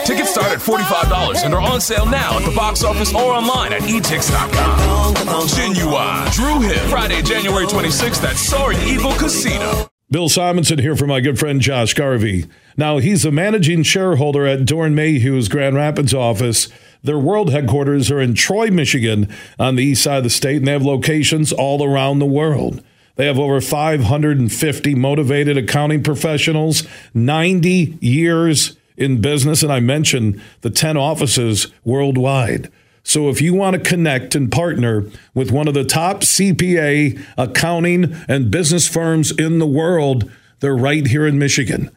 [0.06, 3.72] Tickets start at $45 and are on sale now at the box office or online
[3.74, 5.16] at etix.com.
[5.48, 9.90] Ginuwine, Dru Hill, Friday, January 26th at Soaring Eagle Casino.
[10.12, 12.46] Bill Simonson here for my good friend Josh Garvey.
[12.78, 16.70] Now, he's a managing shareholder at Doeren Mayhew's Grand Rapids office.
[17.02, 20.68] Their world headquarters are in Troy, Michigan, on the east side of the state, and
[20.68, 22.84] they have locations all around the world.
[23.16, 30.70] They have over 550 motivated accounting professionals, 90 years in business, and I mentioned the
[30.70, 32.72] 10 offices worldwide.
[33.04, 38.16] So if you want to connect and partner with one of the top CPA accounting
[38.28, 41.90] and business firms in the world, they're right here in Michigan.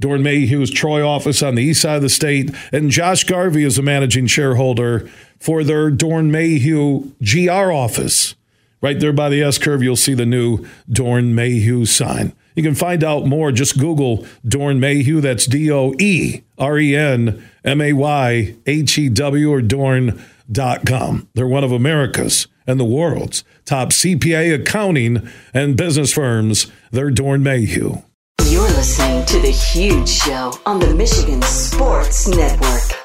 [0.00, 3.78] Doeren Mayhew's Troy office on the east side of the state, and Josh Garvey is
[3.78, 8.34] a managing shareholder for their Doeren Mayhew GR office.
[8.80, 12.32] Right there by the S curve, you'll see the new Doeren Mayhew sign.
[12.54, 13.52] You can find out more.
[13.52, 15.20] Just Google Doeren Mayhew.
[15.20, 21.28] That's D O E R E N M A Y H E W or Doeren.com.
[21.34, 26.70] They're one of America's and the world's top CPA accounting and business firms.
[26.90, 28.02] They're Doeren Mayhew.
[28.48, 33.01] You're listening to The Huge Show on the Michigan Sports Network.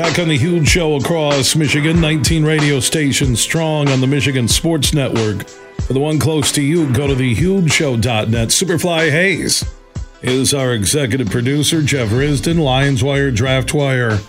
[0.00, 4.94] Back on the huge show across Michigan, 19 radio stations strong on the Michigan Sports
[4.94, 5.46] Network.
[5.46, 8.48] For the one close to you, go to thehugeshow.net.
[8.48, 9.62] Superfly Hayes
[10.22, 11.82] is our executive producer.
[11.82, 14.20] Jeff Risdon, Lions Wire, Draft Wire,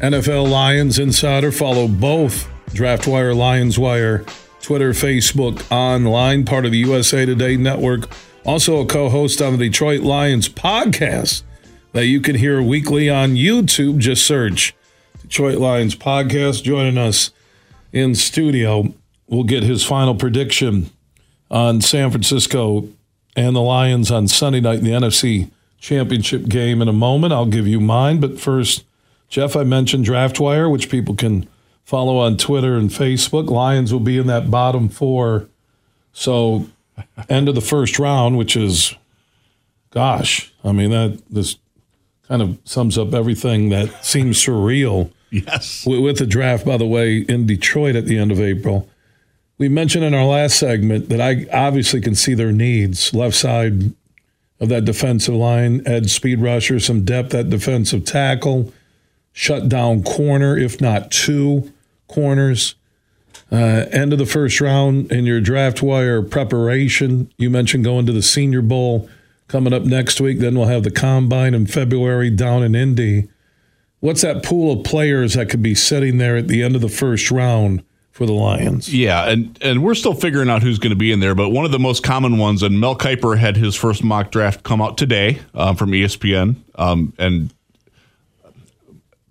[0.00, 1.52] NFL Lions Insider.
[1.52, 4.24] Follow both Draft Wire, Lions Wire,
[4.60, 8.08] Twitter, Facebook, online, part of the USA Today network.
[8.44, 11.44] Also, a co host on the Detroit Lions podcast
[11.92, 13.98] that you can hear weekly on YouTube.
[13.98, 14.74] Just search
[15.28, 16.62] Detroit Lions podcast.
[16.62, 17.32] Joining us
[17.92, 18.94] in studio,
[19.26, 20.90] we'll get his final prediction
[21.50, 22.88] on San Francisco
[23.34, 27.32] and the Lions on Sunday night in the NFC Championship game in a moment.
[27.32, 28.84] I'll give you mine, but first,
[29.28, 31.48] Jeff, I mentioned Draft Wire, which people can
[31.82, 33.50] follow on Twitter and Facebook.
[33.50, 35.48] Lions will be in that bottom four.
[36.12, 36.68] So,
[37.28, 38.94] end of the first round, which is,
[39.90, 41.56] gosh, I mean that this
[42.28, 45.10] kind of sums up everything that seems surreal
[45.46, 45.84] Yes.
[45.86, 48.88] with the draft, by the way, in Detroit at the end of April.
[49.58, 53.14] We mentioned in our last segment that I obviously can see their needs.
[53.14, 53.94] Left side
[54.60, 58.72] of that defensive line, edge speed rusher, some depth at defensive tackle,
[59.32, 61.72] shut down corner, if not two
[62.08, 62.74] corners.
[63.50, 67.32] Uh, end of the first round in your draft wire preparation.
[67.38, 69.08] You mentioned going to the Senior Bowl
[69.46, 70.38] coming up next week.
[70.40, 73.28] Then we'll have the combine in February down in Indy.
[74.06, 76.88] What's that pool of players that could be sitting there at the end of the
[76.88, 78.94] first round for the Lions?
[78.94, 81.64] Yeah, and and we're still figuring out who's going to be in there, but one
[81.64, 84.96] of the most common ones, and Mel Kiper had his first mock draft come out
[84.96, 87.52] today um, from ESPN, um, and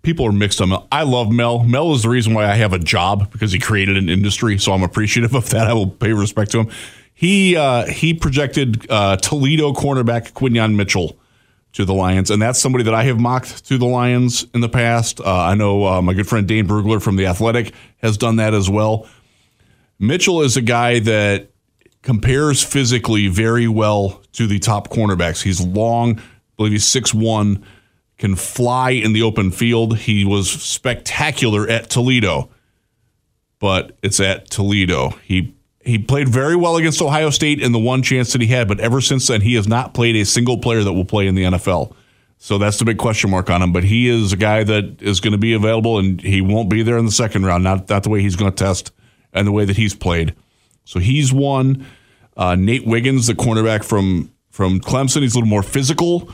[0.02, 0.86] people are mixed on Mel.
[0.92, 1.64] I love Mel.
[1.64, 4.72] Mel is the reason why I have a job because he created an industry, so
[4.72, 5.68] I'm appreciative of that.
[5.68, 6.70] I will pay respect to him.
[7.14, 11.16] He uh, he projected uh, Toledo cornerback Quinyon Mitchell
[11.76, 14.68] to the Lions, and that's somebody that I have mocked to the Lions in the
[14.68, 15.20] past.
[15.20, 18.54] Uh, I know uh, my good friend Dane Brugler from the Athletic has done that
[18.54, 19.06] as well.
[19.98, 21.50] Mitchell is a guy that
[22.00, 25.42] compares physically very well to the top cornerbacks.
[25.42, 26.22] He's long, I
[26.56, 27.62] believe he's six one,
[28.16, 29.98] can fly in the open field.
[29.98, 32.48] He was spectacular at Toledo,
[33.58, 35.10] but it's at Toledo.
[35.24, 35.54] He
[35.86, 38.80] he played very well against Ohio State in the one chance that he had, but
[38.80, 41.44] ever since then, he has not played a single player that will play in the
[41.44, 41.94] NFL.
[42.38, 43.72] So that's the big question mark on him.
[43.72, 46.82] But he is a guy that is going to be available, and he won't be
[46.82, 47.64] there in the second round.
[47.64, 48.92] Not not the way he's going to test
[49.32, 50.34] and the way that he's played.
[50.84, 51.86] So he's one.
[52.36, 56.30] Uh, Nate Wiggins, the cornerback from from Clemson, he's a little more physical,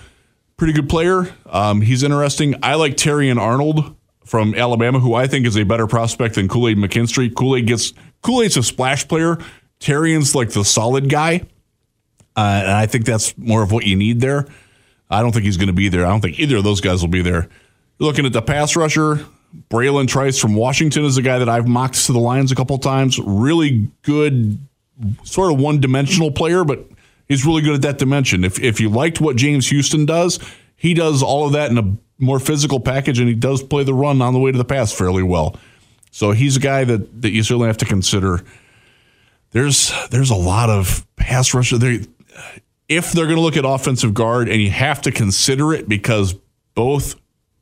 [0.56, 1.26] pretty good player.
[1.46, 2.54] Um, he's interesting.
[2.62, 6.68] I like Terrion Arnold from Alabama, who I think is a better prospect than Kool
[6.68, 7.34] Aid McKinstry.
[7.34, 9.38] Kool Aid gets Kool Aid's a splash player.
[9.80, 11.46] Terrion's like the solid guy,
[12.36, 14.46] uh, and I think that's more of what you need there.
[15.10, 16.06] I don't think he's going to be there.
[16.06, 17.48] I don't think either of those guys will be there.
[17.98, 19.26] You're looking at the pass rusher.
[19.68, 22.78] Bralen Trice from Washington is a guy that I've mocked to the Lions a couple
[22.78, 23.18] times.
[23.18, 24.58] Really good,
[25.24, 26.86] sort of one dimensional player, but
[27.28, 28.44] he's really good at that dimension.
[28.44, 30.38] If, if you liked what James Houston does,
[30.76, 33.92] he does all of that in a more physical package, and he does play the
[33.92, 35.56] run on the way to the pass fairly well.
[36.12, 38.42] So he's a guy that, that you certainly have to consider.
[39.50, 41.76] There's there's a lot of pass rusher.
[42.88, 46.34] If they're going to look at offensive guard, and you have to consider it because
[46.74, 47.16] both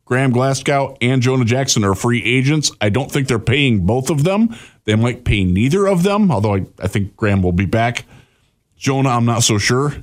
[0.05, 2.73] Graham Glasgow and Jonah Jackson are free agents.
[2.81, 4.57] I don't think they're paying both of them.
[4.85, 8.05] They might pay neither of them, although I, I think Graham will be back.
[8.77, 9.95] Jonah, I'm not so sure.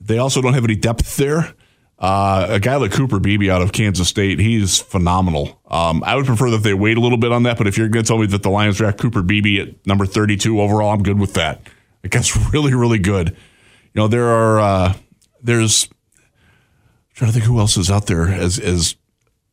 [0.00, 1.54] They also don't have any depth there.
[2.00, 5.60] Uh, a guy like Cooper Beebe out of Kansas State, he's phenomenal.
[5.70, 7.88] Um, I would prefer that they wait a little bit on that, but if you're
[7.88, 11.02] going to tell me that the Lions draft Cooper Beebe at number 32 overall, I'm
[11.02, 11.60] good with that.
[12.02, 13.28] It gets really, really good.
[13.28, 14.94] You know, there are, uh,
[15.42, 18.96] there's, I'm trying to think who else is out there as, as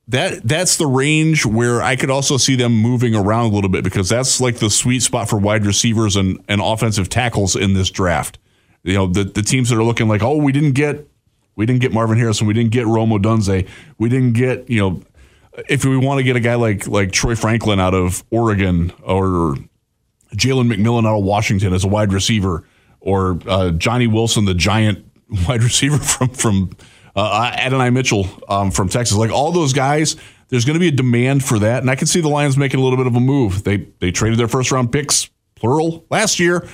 [0.08, 3.84] that, that's the range where I could also see them moving around a little bit
[3.84, 7.90] because that's like the sweet spot for wide receivers and, and offensive tackles in this
[7.90, 8.40] draft.
[8.84, 11.06] You know, the, the teams that are looking like, oh, we didn't get
[11.58, 12.48] we didn't get Marvin Harrison.
[12.48, 13.68] We didn't get Rome Odunze.
[13.98, 15.02] We didn't get, you know,
[15.68, 19.56] if we want to get a guy like like Troy Franklin out of Oregon or
[20.36, 22.64] Jalen McMillan out of Washington as a wide receiver,
[23.00, 25.04] or uh, Johnny Wilson, the giant
[25.48, 26.78] wide receiver from from
[27.16, 30.16] uh, Adonai Mitchell um, from Texas, like all those guys,
[30.50, 32.80] there's going to be a demand for that, and I can see the Lions making
[32.80, 33.64] a little bit of a move.
[33.64, 36.68] They they traded their first round picks, plural, last year.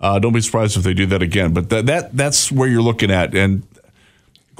[0.00, 1.52] Uh, don't be surprised if they do that again.
[1.52, 3.64] But that that that's where you're looking at, and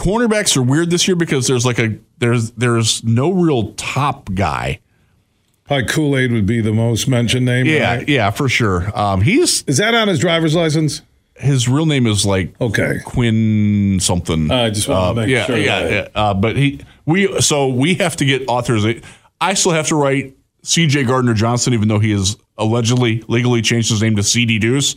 [0.01, 4.81] cornerbacks are weird this year because there's like a there's there's no real top guy.
[5.65, 7.67] Probably Kool Aid would be the most mentioned name.
[7.67, 8.09] Yeah, right?
[8.09, 8.91] yeah, for sure.
[8.99, 11.03] Um, he's Is that on his driver's license?
[11.37, 12.99] his real name is like Okay.
[13.05, 14.51] Quinn something.
[14.51, 16.09] I just wanted to Uh, make yeah, sure Yeah, yeah.
[16.15, 19.03] Uh, but he we so we have to get authorization.
[19.41, 21.05] I still have to write C.J.
[21.05, 24.59] Gardner Johnson, even though he has allegedly legally changed his name to C.D.
[24.59, 24.97] Deuce.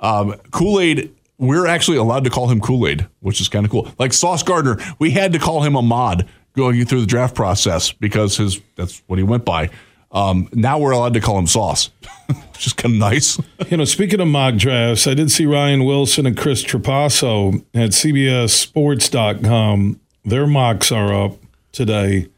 [0.00, 1.14] Um, Kool Aid.
[1.42, 3.88] We're actually allowed to call him Kool Aid, which is kind of cool.
[3.98, 8.36] Like Sauce Gardner, we had to call him Ahmad going through the draft process because
[8.36, 9.70] his that's what he went by.
[10.12, 11.90] Um, now we're allowed to call him Sauce,
[12.52, 13.40] which is kind of nice.
[13.70, 17.90] You know, speaking of mock drafts, I did see Ryan Wilson and Chris Trapasso at
[17.90, 20.00] CBSSports.com.
[20.24, 21.38] Their mocks are up
[21.72, 22.28] today.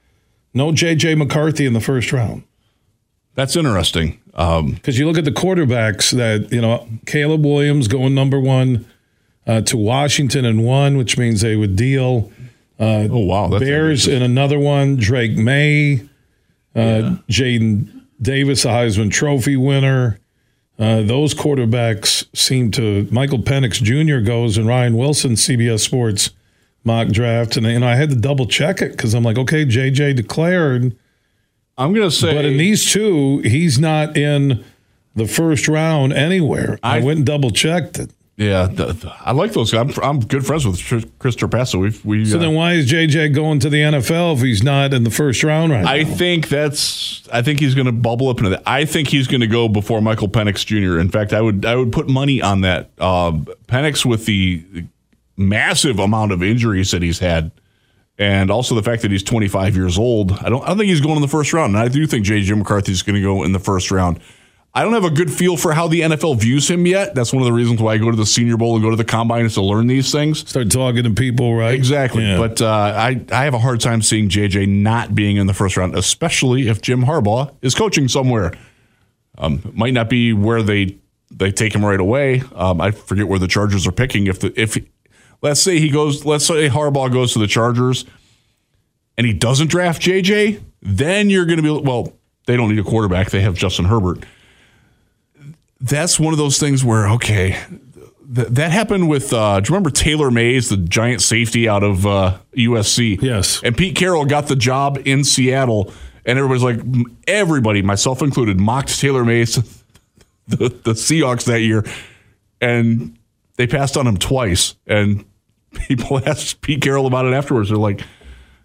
[0.55, 1.17] No J.J.
[1.17, 2.45] McCarthy in the first round.
[3.35, 4.21] That's interesting.
[4.35, 8.87] Um, Because you look at the quarterbacks that, you know, Caleb Williams going number one
[9.47, 12.31] uh, to Washington in one, which means they would deal.
[12.81, 16.01] oh wow, that's Bears in another one, Drake Maye,
[16.75, 20.19] uh, Jayden Davis, a Heisman Trophy winner.
[20.79, 23.07] Uh, those quarterbacks seem to.
[23.13, 24.25] Michael Penix Jr.
[24.27, 26.31] goes and Ryan Wilson, CBS Sports
[26.83, 29.65] mock draft, and you know I had to double check it because I'm like, okay,
[29.65, 30.97] JJ declared,
[31.79, 34.65] I'm gonna say, but in these two, he's not in
[35.15, 36.79] the first round anywhere.
[36.83, 38.11] I, I- went and double checked it.
[38.37, 39.97] Yeah, the, the- I like those guys.
[39.99, 40.81] I'm, I'm good friends with
[41.19, 41.81] Chris Trapasso.
[41.81, 42.25] We've we.
[42.25, 45.11] So uh, then, why is JJ going to the NFL if he's not in the
[45.11, 46.15] first round right I now?
[46.17, 47.29] think that's.
[47.33, 48.63] I think he's going to bubble up into that.
[48.67, 50.99] I think he's going to go before Michael Penix Jr.
[50.99, 52.91] In fact, I would I would put money on that.
[52.99, 53.33] Uh,
[53.69, 54.65] Penix with the
[55.37, 57.51] massive amount of injuries that he's had,
[58.19, 60.33] and also the fact that he's 25 years old.
[60.33, 60.63] I don't.
[60.65, 61.75] I don't think he's going in the first round.
[61.77, 62.55] And I do think J.J.
[62.55, 64.21] McCarthy is going to go in the first round.
[64.77, 67.15] I don't have a good feel for how the NFL views him yet.
[67.15, 68.97] That's one of the reasons why I go to the Senior Bowl and go to
[68.97, 70.49] the combine is to learn these things.
[70.49, 71.75] Start talking to people, right?
[71.75, 72.25] Exactly.
[72.25, 72.39] Yeah.
[72.39, 75.77] But uh, I, I have a hard time seeing JJ not being in the first
[75.77, 78.53] round, especially if Jim Harbaugh is coaching somewhere.
[79.39, 80.99] Um, it might not be where they
[81.31, 82.43] they take him right away.
[82.55, 84.27] Um, I forget where the Chargers are picking.
[84.27, 84.77] If the if
[85.41, 88.05] let's say he goes, let's say Harbaugh goes to the Chargers,
[89.17, 92.13] and he doesn't draft JJ, then you're going to be well.
[92.47, 93.31] They don't need a quarterback.
[93.31, 94.25] They have Justin Herbert.
[95.85, 97.59] That's one of those things where okay,
[98.35, 99.33] Th- that happened with.
[99.33, 103.21] Uh, do you remember Taylor Mays, the giant safety out of uh, USC?
[103.21, 103.63] Yes.
[103.63, 105.93] And Pete Carroll got the job in Seattle,
[106.25, 106.81] and everybody's like,
[107.27, 109.57] everybody, myself included, mocked Taylor Mays,
[110.49, 111.85] the, the Seahawks that year,
[112.61, 113.17] and
[113.57, 114.75] they passed on him twice.
[114.87, 115.25] And
[115.75, 117.69] people asked Pete Carroll about it afterwards.
[117.69, 118.01] They're like,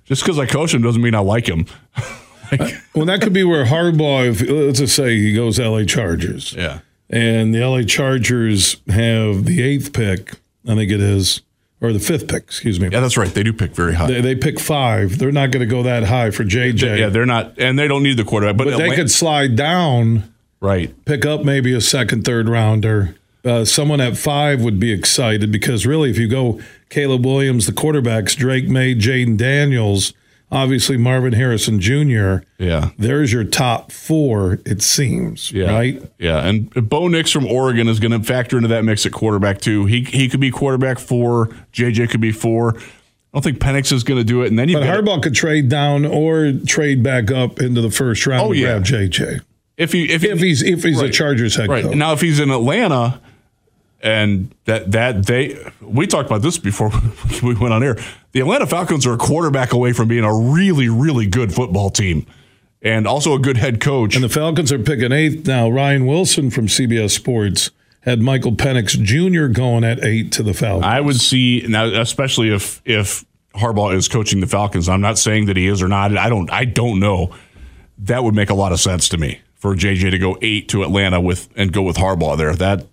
[0.06, 1.66] just because I coach him doesn't mean I like him.
[2.96, 6.54] Well, that could be where Harbaugh, if, let's just say he goes LA Chargers.
[6.54, 6.80] Yeah.
[7.10, 10.34] And the LA Chargers have the eighth pick,
[10.68, 11.42] I think it is,
[11.82, 12.90] or the fifth pick, excuse me.
[12.92, 13.30] Yeah, that's right.
[13.34, 14.08] They do pick very high.
[14.08, 15.18] They, they pick five.
[15.18, 17.00] They're not going to go that high for JJ.
[17.00, 18.58] yeah, they're not, and they don't need the quarterback.
[18.58, 20.94] But, but they could slide down, right.
[21.06, 23.16] pick up maybe a second, third rounder.
[23.44, 27.72] Uh, someone at five would be excited because really, if you go Caleb Williams, the
[27.72, 30.14] quarterbacks, Drake Maye, Jayden Daniels,
[30.52, 32.90] obviously Marvin Harrison Jr., Yeah.
[32.98, 35.72] there's your top four, it seems, Yeah.
[35.72, 36.02] right?
[36.18, 36.46] Yeah.
[36.46, 39.86] And Bo Nix from Oregon is going to factor into that mix at quarterback, too.
[39.86, 41.50] He he could be quarterback four.
[41.74, 42.76] JJ could be four.
[42.78, 42.82] I
[43.38, 44.48] don't think Penix is going to do it.
[44.48, 48.26] And then you But Harbaugh could trade down or trade back up into the first
[48.26, 48.80] round Oh, yeah.
[48.80, 49.42] grab JJ.
[49.78, 51.14] if he if, he, If he's if he's a Right.
[51.14, 51.96] Chargers head right coach.
[51.96, 53.22] now if he's in Atlanta
[54.02, 56.92] and that that they we talked about this before
[57.44, 57.98] we went on air.
[58.32, 62.26] The Atlanta Falcons are a quarterback away from being a really really good football team
[62.82, 64.16] and also a good head coach.
[64.16, 65.70] And the Falcons are picking eighth now.
[65.70, 69.48] Ryan Wilson from CBS Sports had Michael Penix Jr.
[69.52, 70.86] going at eight to the Falcons.
[70.86, 74.88] I would see now, especially if if Harbaugh is coaching the Falcons.
[74.88, 76.16] I'm not saying that he is or not.
[76.16, 76.52] I don't.
[76.52, 77.36] I don't know.
[77.98, 80.84] That would make a lot of sense to me for JJ to go eight to
[80.84, 82.54] Atlanta with and go with Harbaugh there.
[82.54, 82.88] That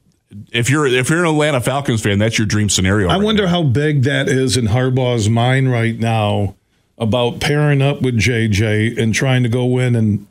[0.53, 3.09] if you're if you're an Atlanta Falcons fan, that's your dream scenario.
[3.09, 3.51] I right wonder now.
[3.51, 6.57] how big that is in Harbaugh's mind right now
[6.99, 10.27] about pairing up with JJ and trying to go win an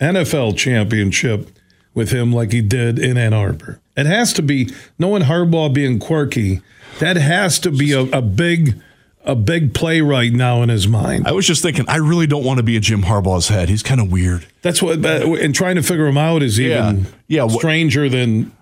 [0.00, 1.50] NFL championship
[1.94, 3.80] with him like he did in Ann Arbor.
[3.96, 6.60] It has to be knowing Harbaugh being quirky.
[7.00, 8.80] That has to be a, a big
[9.24, 11.26] a big play right now in his mind.
[11.26, 13.68] I was just thinking, I really don't want to be a Jim Harbaugh's head.
[13.68, 14.46] He's kind of weird.
[14.62, 17.46] That's what and trying to figure him out is even Yeah.
[17.46, 18.52] Yeah, stranger than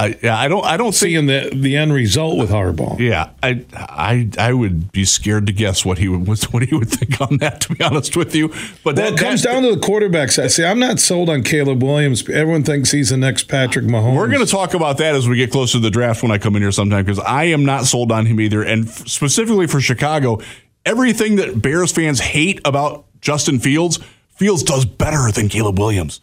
[0.00, 0.64] I, yeah, I don't.
[0.64, 1.10] I don't see.
[1.10, 3.00] seeing the the end result with Harbaugh.
[3.00, 6.88] Yeah, I, I, I would be scared to guess what he would what he would
[6.88, 7.62] think on that.
[7.62, 10.40] To be honest with you, but Well, that it comes that- down to the quarterbacks.
[10.40, 10.64] I see.
[10.64, 12.28] I'm not sold on Caleb Williams.
[12.28, 14.14] Everyone thinks he's the next Patrick Mahomes.
[14.16, 16.38] We're going to talk about that as we get closer to the draft when I
[16.38, 18.62] come in here sometime because I am not sold on him either.
[18.62, 20.38] And f- specifically for Chicago,
[20.86, 23.98] everything that Bears fans hate about Justin Fields,
[24.36, 26.20] Fields does better than Caleb Williams.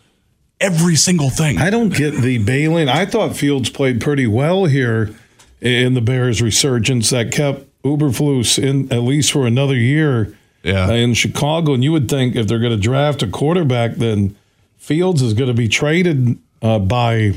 [0.65, 1.57] Every single thing.
[1.59, 2.89] I don't get the bailing.
[2.89, 5.13] I thought Fields played pretty well here
[5.61, 10.87] in the Bears' resurgence that kept Eberflus in at least for another year Yeah.
[10.87, 11.73] uh, in Chicago.
[11.73, 14.35] And you would think if they're going to draft a quarterback, then
[14.77, 17.33] Fields is going to be traded uh, by.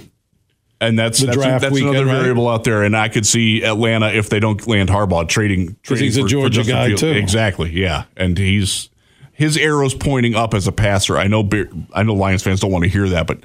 [0.81, 2.21] and that's The that's, draft that's weekend, another right?
[2.23, 2.83] variable out there.
[2.83, 5.77] And I could see Atlanta if they don't land Harbaugh trading.
[5.83, 7.01] trading he's a for- for Georgia guy, Fields.
[7.03, 7.09] too.
[7.11, 7.71] Exactly.
[7.73, 8.89] Yeah, and he's
[9.39, 11.17] his arrows pointing up as a passer.
[11.17, 11.43] I know.
[11.43, 13.39] Bear, I know Lions fans don't want to hear that, but.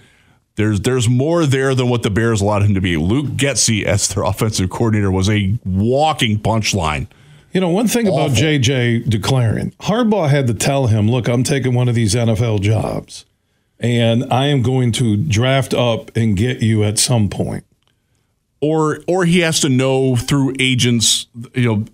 [0.55, 2.95] There's there's more there than what the Bears allowed him to be.
[2.95, 7.07] Luke Getsy, as their offensive coordinator, was a walking punchline.
[7.51, 11.73] You know, one thing about JJ declaring, Harbaugh had to tell him, look, I'm taking
[11.73, 13.25] one of these NFL jobs
[13.83, 17.65] and I am going to draft up and get you at some point.
[18.61, 21.85] Or or he has to know through agents, you know,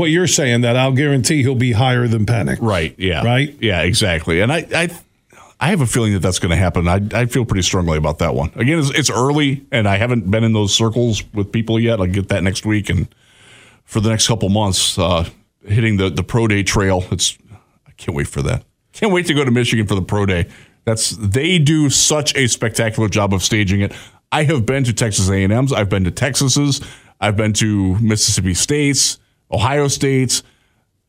[0.00, 2.56] What you're saying that I'll guarantee he'll be higher than Penix.
[2.62, 2.94] Right.
[2.96, 3.22] Yeah.
[3.22, 3.54] Right?
[3.60, 3.82] Yeah.
[3.82, 4.40] Exactly.
[4.40, 4.88] And I, I,
[5.60, 6.88] I have a feeling that that's going to happen.
[6.88, 8.50] I, I feel pretty strongly about that one.
[8.56, 12.00] Again, it's, it's early, and I haven't been in those circles with people yet.
[12.00, 13.14] I'll get that next week, and
[13.84, 15.28] for the next couple months, uh,
[15.66, 17.04] hitting the the pro day trail.
[17.10, 17.36] It's
[17.86, 18.64] I can't wait for that.
[18.94, 20.48] Can't wait to go to Michigan for the pro day.
[20.86, 23.92] That's they do such a spectacular job of staging it.
[24.32, 25.72] I have been to Texas A&M's.
[25.74, 26.80] I've been to Texas's.
[27.20, 29.18] I've been to Mississippi State's,
[29.50, 30.42] Ohio State's.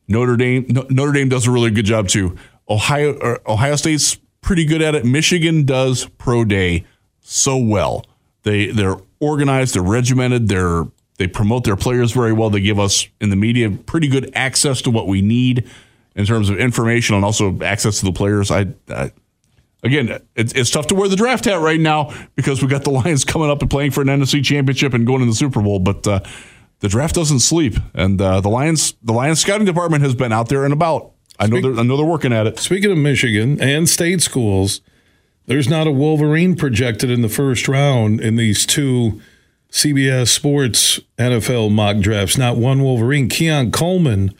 [0.07, 2.35] Notre Dame No- Notre Dame does a really good job too.
[2.69, 5.05] Ohio Ohio State's pretty good at it.
[5.05, 6.85] Michigan does pro day
[7.21, 8.05] so well.
[8.43, 10.85] They they're organized, they're regimented, they're
[11.17, 12.49] they promote their players very well.
[12.49, 15.69] They give us in the media pretty good access to what we need
[16.15, 18.49] in terms of information and also access to the players.
[18.51, 19.11] I, I
[19.83, 22.89] again, it's, it's tough to wear the draft hat right now because we got the
[22.91, 25.79] Lions coming up and playing for an NFC championship and going to the Super Bowl,
[25.79, 26.19] but uh,
[26.81, 30.49] the draft doesn't sleep, and uh, the Lions the Lions scouting department has been out
[30.49, 31.11] there and about.
[31.39, 32.59] I know they're I know they're working at it.
[32.59, 34.81] Speaking of Michigan and state schools,
[35.45, 39.21] there's not a Wolverine projected in the first round in these two
[39.71, 42.37] CBS Sports NFL mock drafts.
[42.37, 43.29] Not one Wolverine.
[43.29, 44.33] Keon Coleman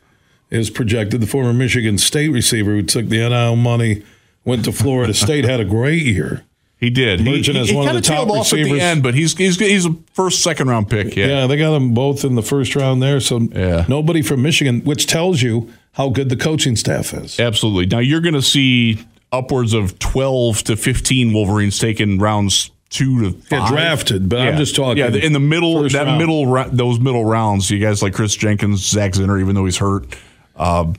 [0.50, 4.04] is projected, the former Michigan State receiver who took the NIL money,
[4.44, 6.44] went to Florida State, had a great year.
[6.82, 7.22] He did.
[7.24, 8.72] Merchant He, as he, one of the top off at receivers.
[8.72, 11.16] the end, but he's he's he's a first second round pick.
[11.16, 11.28] Yeah.
[11.28, 13.20] Yeah, they got them both in the first round there.
[13.22, 13.86] So Yeah.
[13.88, 17.40] nobody from Michigan, which tells you how good the coaching staff is.
[17.40, 17.86] absolutely.
[17.86, 19.00] Now you're going to see
[19.32, 24.76] upwards of twelve to fifteen Wolverines taken rounds two to Yeah, drafted, but I'm just
[24.76, 26.18] talking Yeah, in the middle, that round.
[26.18, 30.14] middle, those middle rounds, you guys like Chris Jenkins, Zak Zinter, even though he's hurt.
[30.58, 30.92] Uh,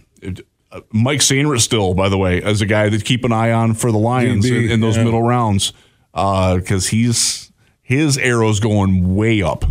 [0.93, 3.93] Mike Sainristil still, by the way, as a guy that keep an eye on for
[3.93, 5.05] the Lions in, in those yeah.
[5.05, 5.73] middle rounds,
[6.13, 7.53] because he's
[7.83, 9.65] his arrows going way up.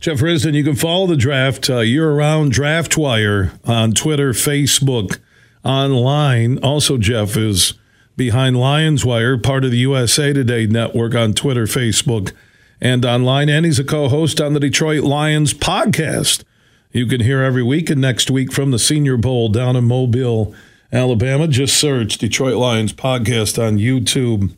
[0.00, 5.18] Jeff Risdon, you can follow the draft uh, year round Draft Wire on Twitter, Facebook,
[5.64, 6.58] online.
[6.58, 7.74] Also, Jeff is
[8.16, 12.32] behind Lions Wire, part of the USA Today network on Twitter, Facebook,
[12.80, 13.48] and online.
[13.48, 16.44] And he's a co host on the Detroit Lions podcast.
[16.90, 20.54] You can hear every week and next week from the Senior Bowl down in Mobile,
[20.90, 21.46] Alabama.
[21.46, 24.54] Just search Detroit Lions podcast on YouTube.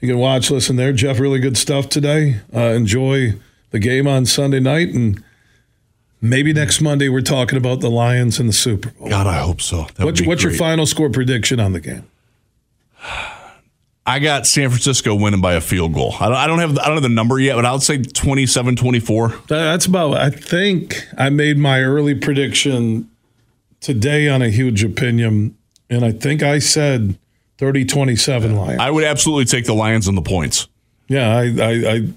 [0.00, 0.92] You can watch, listen there.
[0.92, 2.40] Jeff, really good stuff today.
[2.54, 3.34] Uh, enjoy
[3.70, 5.22] the game on Sunday night, and
[6.20, 9.08] maybe next Monday we're talking about the Lions and the Super Bowl.
[9.08, 9.86] God, I hope so.
[9.96, 12.08] That What's, what's your final score prediction on the game?
[14.04, 16.14] I got San Francisco winning by a field goal.
[16.18, 17.98] I don't, I don't have I don't have the number yet, but I would say
[17.98, 19.46] 27-24.
[19.46, 20.14] That's about.
[20.16, 23.08] I think I made my early prediction
[23.80, 25.56] today on a huge opinion,
[25.88, 27.16] and I think I said
[27.58, 28.80] 30-27 Lions.
[28.80, 30.66] I would absolutely take the Lions and the points.
[31.06, 32.08] yeah, I, I, I,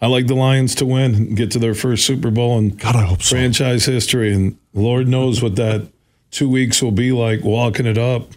[0.00, 2.96] I like the Lions to win and get to their first Super Bowl and God,
[2.96, 3.34] I hope so.
[3.34, 5.88] franchise history, and Lord knows what that
[6.30, 8.30] two weeks will be like walking it up.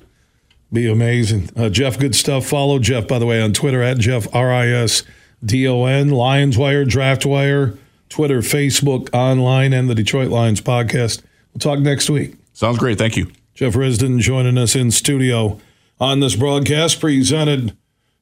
[0.72, 1.50] Be amazing.
[1.56, 2.46] Uh, Jeff, good stuff.
[2.46, 5.04] Follow Jeff, by the way, on Twitter at Jeff R I S
[5.44, 11.24] D O N, Lions Wire, Draft Wire, Twitter, Facebook, online, and the Detroit Lions podcast.
[11.54, 12.36] We'll talk next week.
[12.54, 12.98] Sounds great.
[12.98, 13.32] Thank you.
[13.56, 15.60] Jeff Risdon joining us in studio
[16.00, 17.76] on this broadcast presented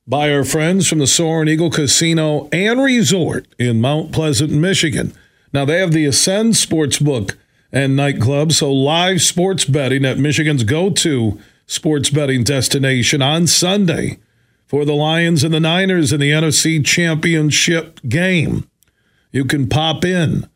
[0.08, 5.14] by our friends from the Soaring Eagle Casino and Resort in Mount Pleasant, Michigan.
[5.52, 7.36] Now they have the Ascend Sportsbook
[7.72, 14.18] and nightclub, so live sports betting at Michigan's go-to sports betting destination on Sunday
[14.65, 18.68] for the Lions and the Niners in the NFC Championship game.
[19.32, 20.49] You can pop in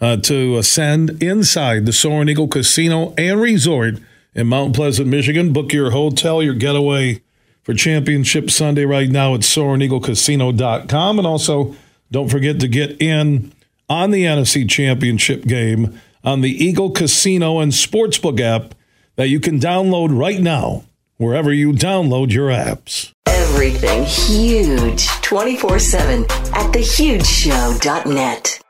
[0.00, 3.96] uh, to ascend inside the Soaring Eagle Casino and Resort
[4.34, 5.52] in Mount Pleasant, Michigan.
[5.52, 7.22] Book your hotel, your getaway
[7.62, 11.18] for Championship Sunday right now at SoaringEagleCasino.com.
[11.18, 11.74] And also,
[12.10, 13.52] don't forget to get in
[13.88, 18.74] on the NFC Championship game on the Eagle Casino and Sportsbook app
[19.16, 20.84] that you can download right now
[21.16, 23.12] wherever you download your apps.
[23.26, 28.60] Everything huge 24 7 at thehugeshow.net.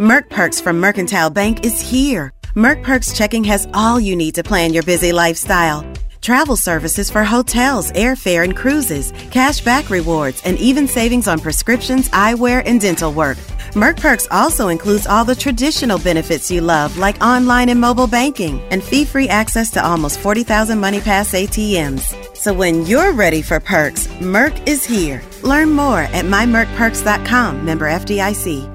[0.00, 2.32] Merck Perks from Mercantile Bank is here.
[2.56, 5.86] Merck Perks checking has all you need to plan your busy lifestyle.
[6.22, 12.08] Travel services for hotels, airfare, and cruises, cash back rewards, and even savings on prescriptions,
[12.10, 13.38] eyewear, and dental work.
[13.74, 18.60] Merck Perks also includes all the traditional benefits you love, like online and mobile banking,
[18.70, 22.36] and fee free access to almost 40,000 MoneyPass ATMs.
[22.36, 25.20] So when you're ready for perks, Merck is here.
[25.42, 28.70] Learn more at mymerckperks.com, member FDIC.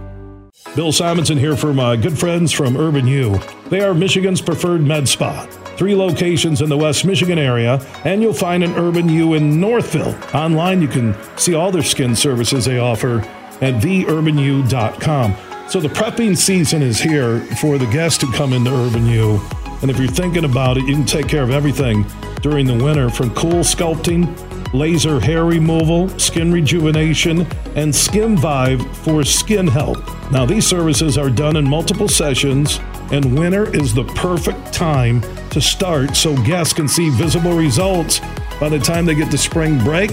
[0.75, 3.39] Bill Simonson here for my uh, good friends from Urban U.
[3.69, 5.47] They are Michigan's preferred med spa.
[5.77, 10.17] Three locations in the West Michigan area, and you'll find an Urban U in Northville.
[10.33, 13.19] Online, you can see all their skin services they offer
[13.61, 15.35] at theurbanu.com.
[15.69, 19.39] So the prepping season is here for the guests who come into Urban U.
[19.81, 22.05] And if you're thinking about it, you can take care of everything
[22.41, 29.23] during the winter from cool sculpting, laser hair removal, skin rejuvenation, and Skin Vive for
[29.23, 30.31] skin health.
[30.31, 32.79] Now, these services are done in multiple sessions,
[33.11, 35.21] and winter is the perfect time
[35.59, 38.21] to start so guests can see visible results
[38.59, 40.11] by the time they get to spring break,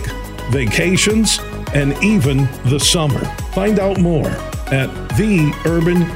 [0.51, 1.39] vacations,
[1.75, 3.23] and even the summer.
[3.53, 6.07] Find out more at theurbanu.com.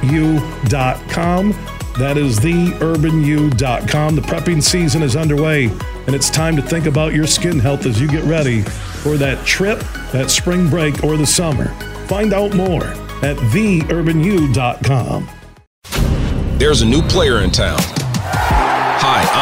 [1.99, 4.15] That is theurbanu.com.
[4.15, 8.01] The prepping season is underway, and it's time to think about your skin health as
[8.01, 9.79] you get ready for that trip,
[10.11, 11.67] that spring break, or the summer.
[12.07, 12.85] Find out more
[13.21, 15.29] at theurbanu.com.
[16.57, 17.79] There's a new player in town.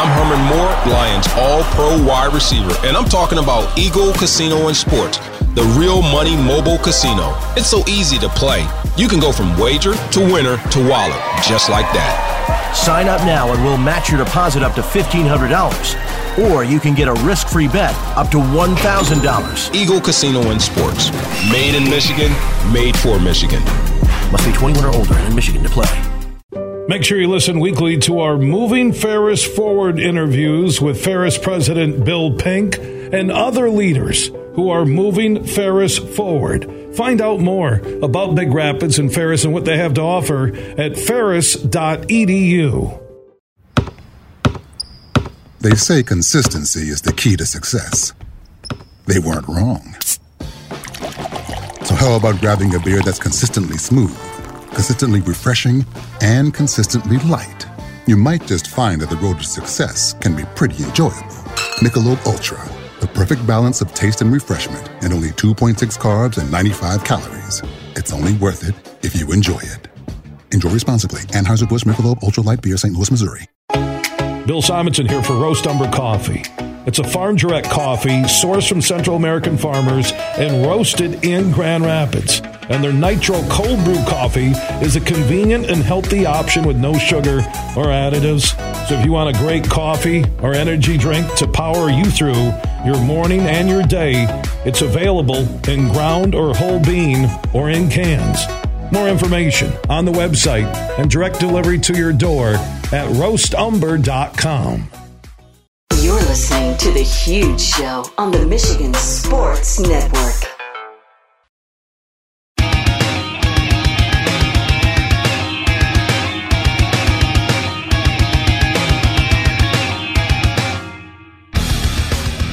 [0.08, 4.78] I'm Herman Moore, Lions All Pro wide receiver, and I'm talking about Eagle Casino and
[4.78, 5.18] Sports,
[5.54, 7.36] the real money mobile casino.
[7.58, 8.66] It's so easy to play.
[8.96, 12.72] You can go from wager to winner to wallet, just like that.
[12.74, 16.54] Sign up now and we'll match your deposit up to $1,500.
[16.54, 19.76] Or you can get a risk free bet up to $1,000.
[19.76, 21.12] Eagle Casino and Sports.
[21.52, 22.32] Made in Michigan,
[22.72, 23.62] made for Michigan.
[24.32, 26.17] Must be 21 or older and in Michigan to play.
[26.88, 32.38] Make sure you listen weekly to our Moving Ferris Forward interviews with Ferris President Bill
[32.38, 36.96] Pink and other leaders who are moving Ferris forward.
[36.96, 40.98] Find out more about Big Rapids and Ferris and what they have to offer at
[40.98, 43.04] ferris.edu.
[45.60, 48.14] They say consistency is the key to success.
[49.08, 49.94] They weren't wrong.
[51.84, 54.18] So, how about grabbing a beer that's consistently smooth,
[54.78, 55.84] consistently refreshing,
[56.22, 57.66] and consistently light?
[58.06, 61.42] You might just find that the road to success can be pretty enjoyable.
[61.82, 62.64] Michelob Ultra,
[63.00, 67.64] the perfect balance of taste and refreshment, and only 2.6 carbs and 95 calories.
[67.96, 69.88] It's only worth it if you enjoy it.
[70.52, 71.22] Enjoy responsibly.
[71.22, 72.94] Anheuser-Busch Michelob Ultra Light Beer, St.
[72.94, 73.48] Louis, Missouri.
[74.46, 76.44] Bill Simonson here for Roast Umber Coffee.
[76.88, 82.42] It's a farm direct coffee sourced from Central American farmers and roasted in Grand Rapids.
[82.70, 87.40] And their Nitro Cold Brew coffee is a convenient and healthy option with no sugar
[87.76, 88.56] or additives.
[88.88, 92.54] So if you want a great coffee or energy drink to power you through
[92.86, 94.26] your morning and your day,
[94.64, 98.40] it's available in ground or whole bean or in cans.
[98.94, 102.52] More information on the website and direct delivery to your door
[102.94, 104.90] at roastumber.com.
[106.08, 110.36] You're listening to The Huge Show on the Michigan Sports Network.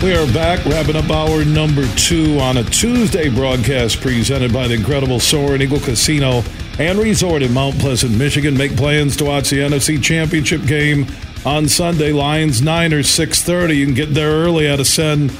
[0.02, 4.74] We are back, wrapping up hour number two on a Tuesday broadcast presented by the
[4.74, 6.42] incredible Soaring Eagle Casino
[6.80, 8.56] and Resort in Mount Pleasant, Michigan.
[8.56, 11.06] Make plans to watch the NFC Championship game
[11.44, 12.12] on Sunday.
[12.12, 13.76] Lions Niners, 6.30.
[13.76, 15.30] You can get there early at Ascend,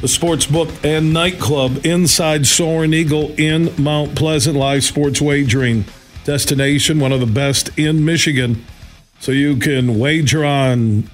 [0.00, 4.56] the sports book and nightclub inside Soaring Eagle in Mount Pleasant.
[4.56, 5.84] Live sports wagering
[6.24, 8.64] destination, one of the best in Michigan.
[9.20, 11.08] So you can wager on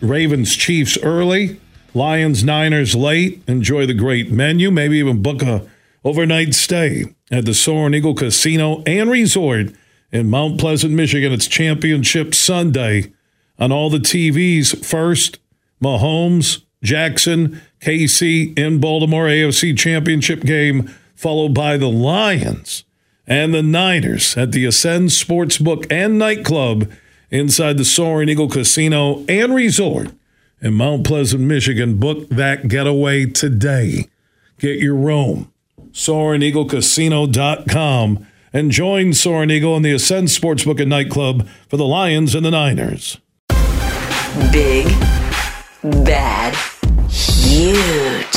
[0.00, 1.60] Ravens Chiefs early
[1.94, 3.42] Lions Niners late.
[3.46, 4.70] Enjoy the great menu.
[4.70, 5.66] Maybe even book a
[6.04, 9.72] overnight stay at the Soaring Eagle Casino and Resort
[10.12, 11.32] in Mount Pleasant, Michigan.
[11.32, 13.12] It's Championship Sunday
[13.58, 14.84] on all the TVs.
[14.84, 15.38] First,
[15.82, 22.84] Mahomes, Jackson, KC in Baltimore AFC Championship game, followed by the Lions
[23.26, 26.88] and the Niners at the Ascend Sportsbook and Nightclub
[27.30, 30.12] inside the Soaring Eagle Casino and Resort
[30.60, 31.98] in Mount Pleasant, Michigan.
[31.98, 34.08] Book that getaway today.
[34.58, 35.52] Get your room.
[35.92, 42.44] SoaringEagleCasino.com and join Soaring Eagle in the Ascend Sportsbook and Nightclub for the Lions and
[42.44, 43.18] the Niners.
[44.52, 44.86] Big,
[46.04, 46.54] bad,
[47.08, 48.35] huge.